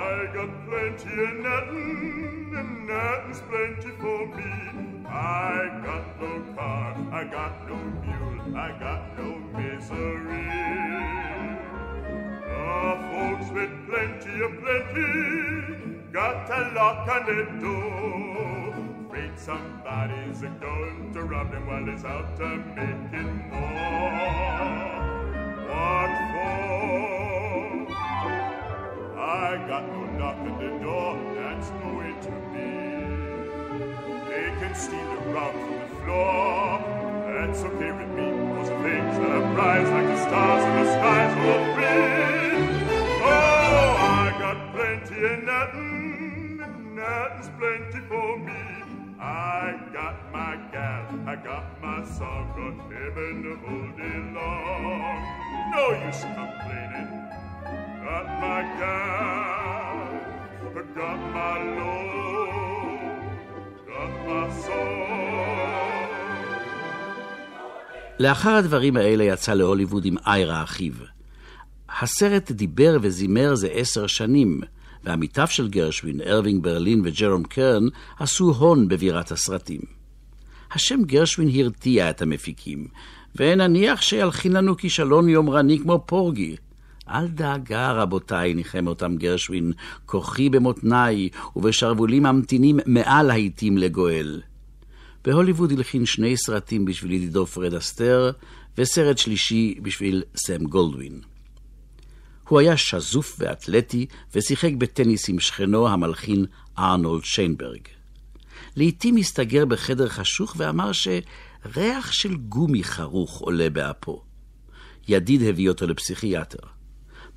I 5.14 5.68
got 5.86 6.04
no 6.22 6.32
car, 6.56 6.89
I 7.20 7.24
got 7.36 7.56
no 7.68 7.78
mule, 8.04 8.58
I 8.66 8.70
got 8.84 9.02
no 9.18 9.30
misery. 9.56 10.51
The 12.82 12.98
folks 13.12 13.48
with 13.52 13.74
plenty 13.88 14.42
of 14.42 14.52
plenty 14.60 16.02
got 16.12 16.50
a 16.50 16.74
lock 16.74 17.08
on 17.08 17.22
the 17.28 17.46
door. 17.62 18.74
Afraid 19.06 19.38
somebody's 19.38 20.42
going 20.42 21.14
to 21.14 21.22
rob 21.22 21.52
them 21.52 21.68
while 21.68 21.86
he's 21.86 22.04
out 22.04 22.36
to 22.38 22.48
making 22.74 23.50
more. 23.52 24.12
What 25.70 26.12
for? 26.34 26.72
I 29.20 29.64
got 29.68 29.84
no 29.88 30.02
knock 30.18 30.38
on 30.38 30.58
the 30.58 30.72
door, 30.84 31.12
that's 31.36 31.70
no 31.84 31.90
way 32.00 32.14
to 32.26 32.32
be. 32.52 32.72
They 34.28 34.48
can 34.60 34.74
steal 34.74 35.10
the 35.14 35.22
rug 35.32 35.54
from 35.54 35.78
the 35.82 35.88
floor, 36.04 36.82
that's 37.28 37.62
okay 37.62 37.92
with 37.92 38.10
me. 38.18 38.28
Those 38.56 38.70
are 38.70 38.82
things 38.82 39.18
that 39.20 39.32
I 39.32 39.54
prize 39.54 39.90
like 39.92 40.08
the 40.08 40.18
stars 40.26 40.64
in 40.66 40.74
the 40.84 40.92
skies 40.94 41.34
will 41.46 41.66
be. 41.78 42.31
Oh, 44.74 44.78
I 44.78 44.78
plenty 44.78 45.26
of 45.26 45.44
nothing, 45.44 46.58
nothing's 46.96 47.50
plenty 47.60 48.00
for 48.08 48.38
me. 48.38 48.62
I 49.20 49.80
got 49.94 50.32
my 50.32 50.56
gal, 50.72 51.06
I 51.28 51.36
got 51.36 51.82
my 51.82 52.04
song, 52.06 52.46
got 52.56 52.78
heaven 52.92 53.44
to 53.44 53.54
hold 53.66 54.00
it 54.00 54.24
long. 54.34 55.18
No 55.76 55.84
use 56.08 56.24
complaining. 56.24 57.12
Got 58.06 58.28
my 58.44 58.62
gal, 58.80 60.00
got 60.96 61.22
my 61.34 61.58
love, 61.80 63.24
got 63.88 64.14
my 64.28 64.50
soul. 64.50 65.02
לאחר 68.20 68.56
הדברים 68.56 68.98
האלה 68.98 69.24
יצא 69.24 69.54
להוליווד 69.54 70.06
עם 70.06 70.16
איירה 70.28 70.64
אחיו. 70.64 70.94
הסרט 72.02 72.52
דיבר 72.52 72.97
וזימר 73.02 73.56
זה 73.56 73.68
עשר 73.68 74.08
שנים, 74.08 74.62
ועמיתיו 75.04 75.47
של 75.47 75.68
גרשווין, 75.68 76.22
ארווינג 76.22 76.64
ברלין 76.64 77.02
וג'רום 77.06 77.43
קרן, 77.43 77.84
עשו 78.20 78.52
הון 78.52 78.88
בבירת 78.88 79.32
הסרטים. 79.32 79.82
השם 80.72 81.04
גרשווין 81.04 81.49
הרתיע 81.60 82.10
את 82.10 82.22
המפיקים, 82.22 82.88
ונניח 83.36 84.02
שילחין 84.02 84.52
לנו 84.52 84.78
כישלון 84.78 85.30
יומרני 85.30 85.80
כמו 85.80 86.04
פורגי. 86.06 86.56
אל 87.10 87.28
דאגה, 87.28 87.91
רבותיי, 87.91 88.54
ניחם 88.54 88.88
אותם 88.88 89.16
גרשווין, 89.16 89.74
כוחי 90.06 90.49
במותניי, 90.49 91.30
ובשרוולים 91.56 92.24
ממתינים 92.24 92.80
מעל 92.86 93.32
העיתים 93.32 93.78
לגואל. 93.78 94.41
בהוליווד 95.26 95.72
הלחין 95.72 96.06
שני 96.06 96.38
סרטים 96.38 96.86
בשביל 96.86 97.12
ידידו 97.12 97.45
פרד 97.45 97.74
אסתר, 97.74 98.32
וסרט 98.78 99.18
שלישי 99.18 99.76
בשביל 99.82 100.24
סם 100.36 100.64
גולדווין. 100.64 101.31
הוא 102.52 102.60
היה 102.60 102.78
שזוף 102.78 103.36
ואתלטי, 103.39 104.06
ושיחק 104.36 104.72
בטניס 104.78 105.30
עם 105.30 105.39
שכנו 105.39 105.88
המלחין 105.88 106.45
ארנולד 106.78 107.24
שיינברג. 107.24 107.82
לעתים 108.76 109.16
הסתגר 109.16 109.66
בחדר 109.66 110.10
חשוך 110.10 110.56
ואמר 110.58 110.91
שריח 110.91 112.12
של 112.12 112.36
גומי 112.36 112.84
חרוך 112.84 113.38
עולה 113.38 113.70
באפו. 113.70 114.24
ידיד 115.08 115.43
הביא 115.43 115.70
אותו 115.70 115.88
לפסיכיאטר. 115.88 116.68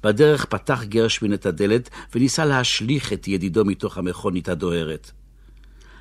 בדרך 0.02 0.44
פתח 0.44 0.82
גרשווין 0.84 1.34
את 1.34 1.46
הדלת 1.46 1.90
וניסה 2.14 2.44
להשליך 2.44 3.12
את 3.12 3.28
ידידו 3.28 3.64
מתוך 3.64 3.98
המכונית 3.98 4.48
הדוהרת. 4.48 5.10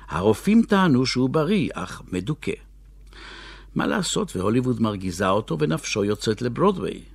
הרופאים 0.08 0.62
טענו 0.62 1.06
שהוא 1.06 1.30
בריא, 1.30 1.70
אך 1.74 2.02
מדוכא. 2.12 2.52
מה 3.74 3.86
לעשות, 3.86 4.36
והוליווד 4.36 4.82
מרגיזה 4.82 5.28
אותו 5.28 5.58
ונפשו 5.58 6.04
יוצאת 6.04 6.42
לברודוויי. 6.42 7.13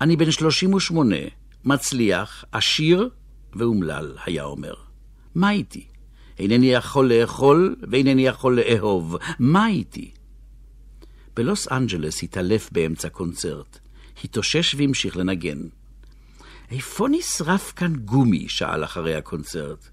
אני 0.00 0.16
בן 0.16 0.30
38, 0.30 1.16
מצליח, 1.64 2.44
עשיר 2.52 3.08
ואומלל, 3.54 4.16
היה 4.24 4.44
אומר. 4.44 4.74
מה 5.34 5.50
איתי? 5.50 5.86
אינני 6.38 6.66
יכול 6.66 7.12
לאכול 7.12 7.76
ואינני 7.90 8.26
יכול 8.26 8.60
לאהוב. 8.60 9.16
מה 9.38 9.68
איתי? 9.68 10.10
בלוס 11.36 11.72
אנג'לס 11.72 12.22
התעלף 12.22 12.68
באמצע 12.72 13.08
קונצרט. 13.08 13.78
התאושש 14.24 14.74
והמשיך 14.74 15.16
לנגן. 15.16 15.58
איפה 16.70 17.06
נשרף 17.10 17.72
כאן 17.76 17.96
גומי? 17.96 18.48
שאל 18.48 18.84
אחרי 18.84 19.14
הקונצרט. 19.14 19.88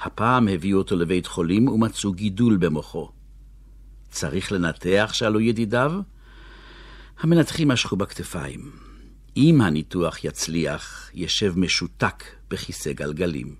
הפעם 0.00 0.48
הביאו 0.48 0.78
אותו 0.78 0.96
לבית 0.96 1.26
חולים 1.26 1.68
ומצאו 1.68 2.12
גידול 2.12 2.56
במוחו. 2.56 3.10
צריך 4.10 4.52
לנתח? 4.52 5.10
שאלו 5.12 5.40
ידידיו. 5.40 5.92
המנתחים 7.20 7.68
משכו 7.68 7.96
בכתפיים. 7.96 8.81
אם 9.36 9.60
הניתוח 9.60 10.24
יצליח, 10.24 11.10
ישב 11.14 11.58
משותק 11.58 12.24
בכיסא 12.50 12.92
גלגלים. 12.92 13.54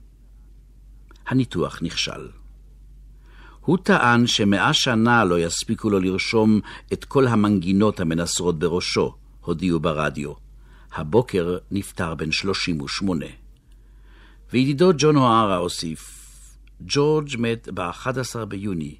הניתוח 1.27 1.79
נכשל. 1.83 2.29
הוא 3.61 3.79
טען 3.83 4.27
שמאה 4.27 4.73
שנה 4.73 5.25
לא 5.25 5.39
יספיקו 5.39 5.91
לו 5.91 6.01
לרשום 6.01 6.61
את 6.93 7.05
כל 7.05 7.27
המנגינות 7.27 8.01
המנסרות 8.01 8.59
בראשו, 8.59 9.14
הודיעו 9.41 9.81
ברדיו. 9.81 10.33
הבוקר 10.95 11.59
נפטר 11.70 12.14
בן 12.14 12.33
38. 12.33 13.27
וידידו 14.53 14.91
ג'ון 14.99 15.16
אוהרה 15.16 15.57
הוסיף, 15.57 16.23
ג'ורג' 16.81 17.29
מת 17.39 17.68
ב-11 17.75 18.45
ביוני, 18.45 18.97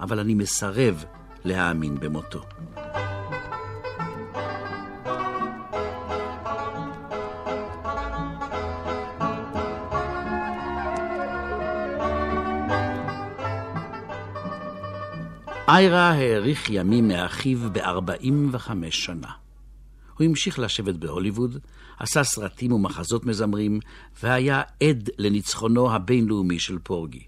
אבל 0.00 0.18
אני 0.18 0.34
מסרב 0.34 1.04
להאמין 1.44 2.00
במותו. 2.00 2.44
איירה 15.68 16.10
האריך 16.10 16.70
ימים 16.70 17.08
מאחיו 17.08 17.58
ב-45 17.72 18.70
שנה. 18.90 19.30
הוא 20.18 20.24
המשיך 20.24 20.58
לשבת 20.58 20.94
בהוליווד, 20.94 21.58
עשה 21.98 22.24
סרטים 22.24 22.72
ומחזות 22.72 23.26
מזמרים, 23.26 23.80
והיה 24.22 24.62
עד 24.82 25.10
לניצחונו 25.18 25.94
הבינלאומי 25.94 26.58
של 26.58 26.78
פורגי. 26.78 27.22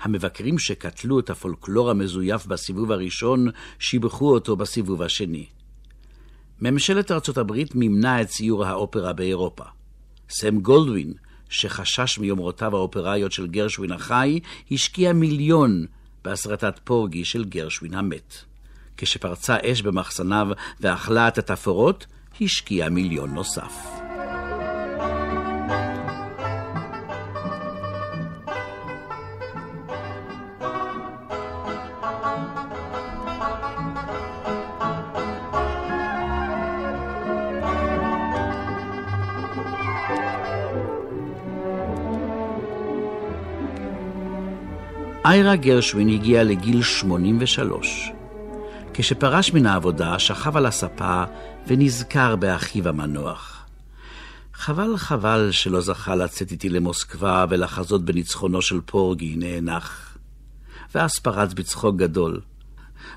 המבקרים 0.00 0.58
שקטלו 0.58 1.18
את 1.20 1.30
הפולקלור 1.30 1.90
המזויף 1.90 2.46
בסיבוב 2.46 2.92
הראשון, 2.92 3.48
שיבחו 3.78 4.34
אותו 4.34 4.56
בסיבוב 4.56 5.02
השני. 5.02 5.46
ממשלת 6.60 7.10
ארצות 7.10 7.38
הברית 7.38 7.74
מימנה 7.74 8.20
את 8.20 8.26
ציור 8.26 8.64
האופרה 8.64 9.12
באירופה. 9.12 9.64
סם 10.30 10.60
גולדווין, 10.60 11.12
שחשש 11.48 12.18
מיומרותיו 12.18 12.76
האופראיות 12.76 13.32
של 13.32 13.46
גרשווין 13.46 13.92
החי, 13.92 14.40
השקיע 14.70 15.12
מיליון 15.12 15.86
בהסרטת 16.24 16.80
פורגי 16.84 17.24
של 17.24 17.44
גרשווין 17.44 17.94
המת. 17.94 18.34
כשפרצה 18.96 19.56
אש 19.64 19.82
במחסניו 19.82 20.48
ואכלה 20.80 21.28
את 21.28 21.38
התפאורות, 21.38 22.06
השקיע 22.40 22.88
מיליון 22.88 23.34
נוסף. 23.34 24.01
איירה 45.24 45.56
גרשווין 45.56 46.08
הגיע 46.08 46.44
לגיל 46.44 46.82
83. 46.82 48.12
כשפרש 48.94 49.52
מן 49.52 49.66
העבודה, 49.66 50.18
שכב 50.18 50.56
על 50.56 50.66
הספה 50.66 51.24
ונזכר 51.66 52.36
באחיו 52.36 52.88
המנוח. 52.88 53.66
חבל 54.54 54.96
חבל 54.96 55.48
שלא 55.50 55.80
זכה 55.80 56.14
לצאת 56.14 56.50
איתי 56.50 56.68
למוסקבה 56.68 57.46
ולחזות 57.48 58.04
בניצחונו 58.04 58.62
של 58.62 58.80
פורגי, 58.86 59.36
נאנח. 59.36 60.16
ואז 60.94 61.18
פרץ 61.18 61.52
בצחוק 61.52 61.96
גדול. 61.96 62.40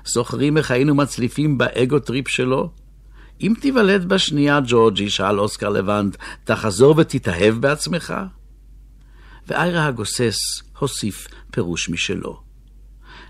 זוכרים 0.04 0.56
איך 0.56 0.70
היינו 0.70 0.94
מצליפים 0.94 1.58
ב 1.58 1.68
ego 1.68 1.98
trip 1.98 2.28
שלו? 2.28 2.70
אם 3.40 3.54
תיוולד 3.60 4.08
בשנייה, 4.08 4.60
ג'ורג'י, 4.66 5.10
שאל 5.10 5.40
אוסקר 5.40 5.68
לבנט, 5.68 6.16
תחזור 6.44 6.94
ותתאהב 6.98 7.54
בעצמך? 7.54 8.14
ואיירה 9.46 9.86
הגוסס 9.86 10.65
הוסיף 10.78 11.28
פירוש 11.50 11.88
משלו. 11.88 12.40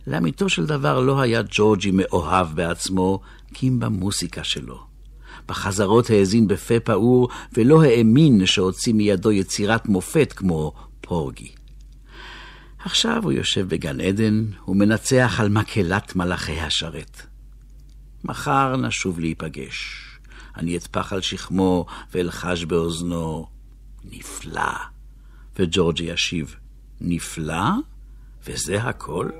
לאמיתו 0.06 0.48
של 0.48 0.66
דבר 0.66 1.00
לא 1.00 1.20
היה 1.20 1.42
ג'ורג'י 1.50 1.90
מאוהב 1.90 2.54
בעצמו, 2.54 3.20
כי 3.54 3.68
אם 3.68 3.80
במוסיקה 3.80 4.44
שלו. 4.44 4.86
בחזרות 5.48 6.10
האזין 6.10 6.48
בפה 6.48 6.80
פעור, 6.80 7.28
ולא 7.52 7.82
האמין 7.82 8.46
שהוציא 8.46 8.94
מידו 8.94 9.32
יצירת 9.32 9.88
מופת 9.88 10.32
כמו 10.36 10.72
פורגי. 11.00 11.52
עכשיו 12.78 13.20
הוא 13.22 13.32
יושב 13.32 13.68
בגן 13.68 14.00
עדן 14.00 14.44
ומנצח 14.68 15.36
על 15.40 15.48
מקהלת 15.48 16.16
מלאכי 16.16 16.60
השרת. 16.60 17.22
מחר 18.24 18.76
נשוב 18.76 19.20
להיפגש. 19.20 20.02
אני 20.56 20.76
אטפח 20.76 21.12
על 21.12 21.20
שכמו 21.20 21.86
ואלחש 22.14 22.64
באוזנו, 22.64 23.46
נפלא. 24.04 24.72
וג'ורג'י 25.58 26.04
ישיב, 26.04 26.56
נפלא? 27.00 27.70
וזה 28.44 28.82
הכל? 28.82 29.30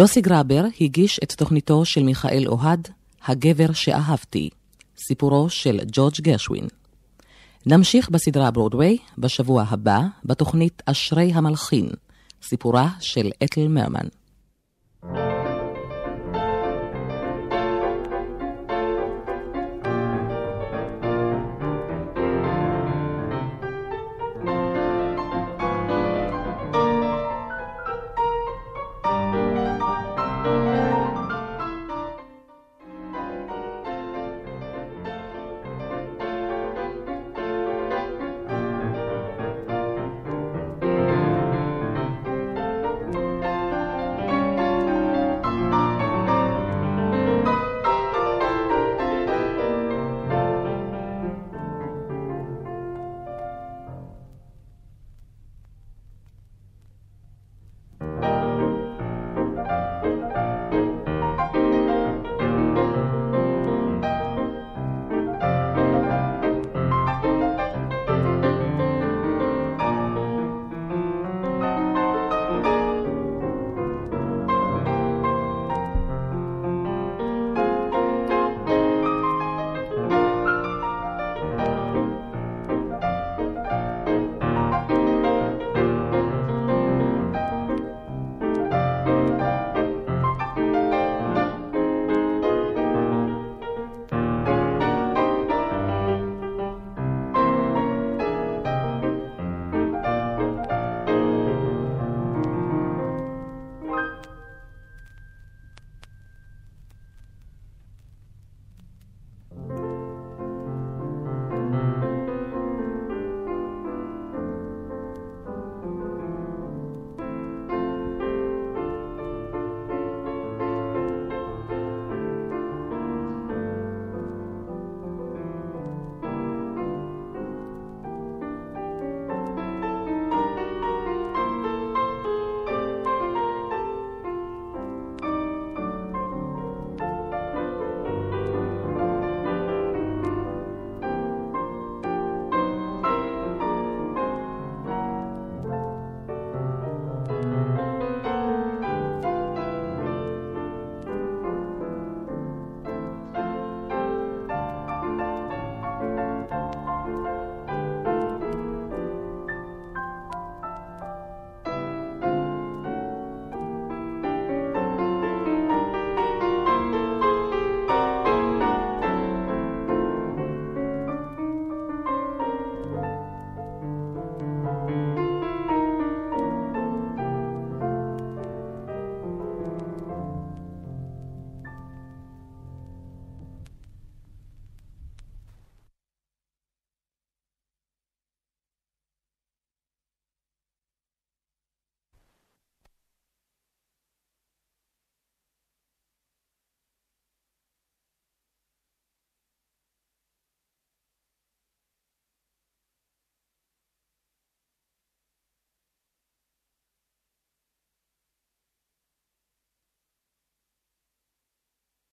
יוסי 0.00 0.20
גרבר 0.20 0.64
הגיש 0.80 1.20
את 1.22 1.32
תוכניתו 1.32 1.84
של 1.84 2.02
מיכאל 2.02 2.44
אוהד, 2.46 2.88
הגבר 3.26 3.72
שאהבתי, 3.72 4.50
סיפורו 4.98 5.50
של 5.50 5.80
ג'ורג' 5.92 6.14
גרשווין. 6.20 6.66
נמשיך 7.66 8.10
בסדרה 8.10 8.50
ברודוויי 8.50 8.98
בשבוע 9.18 9.64
הבא 9.68 10.00
בתוכנית 10.24 10.82
אשרי 10.86 11.32
המלחין, 11.32 11.88
סיפורה 12.42 12.88
של 13.00 13.30
אתל 13.44 13.68
מרמן. 13.68 14.08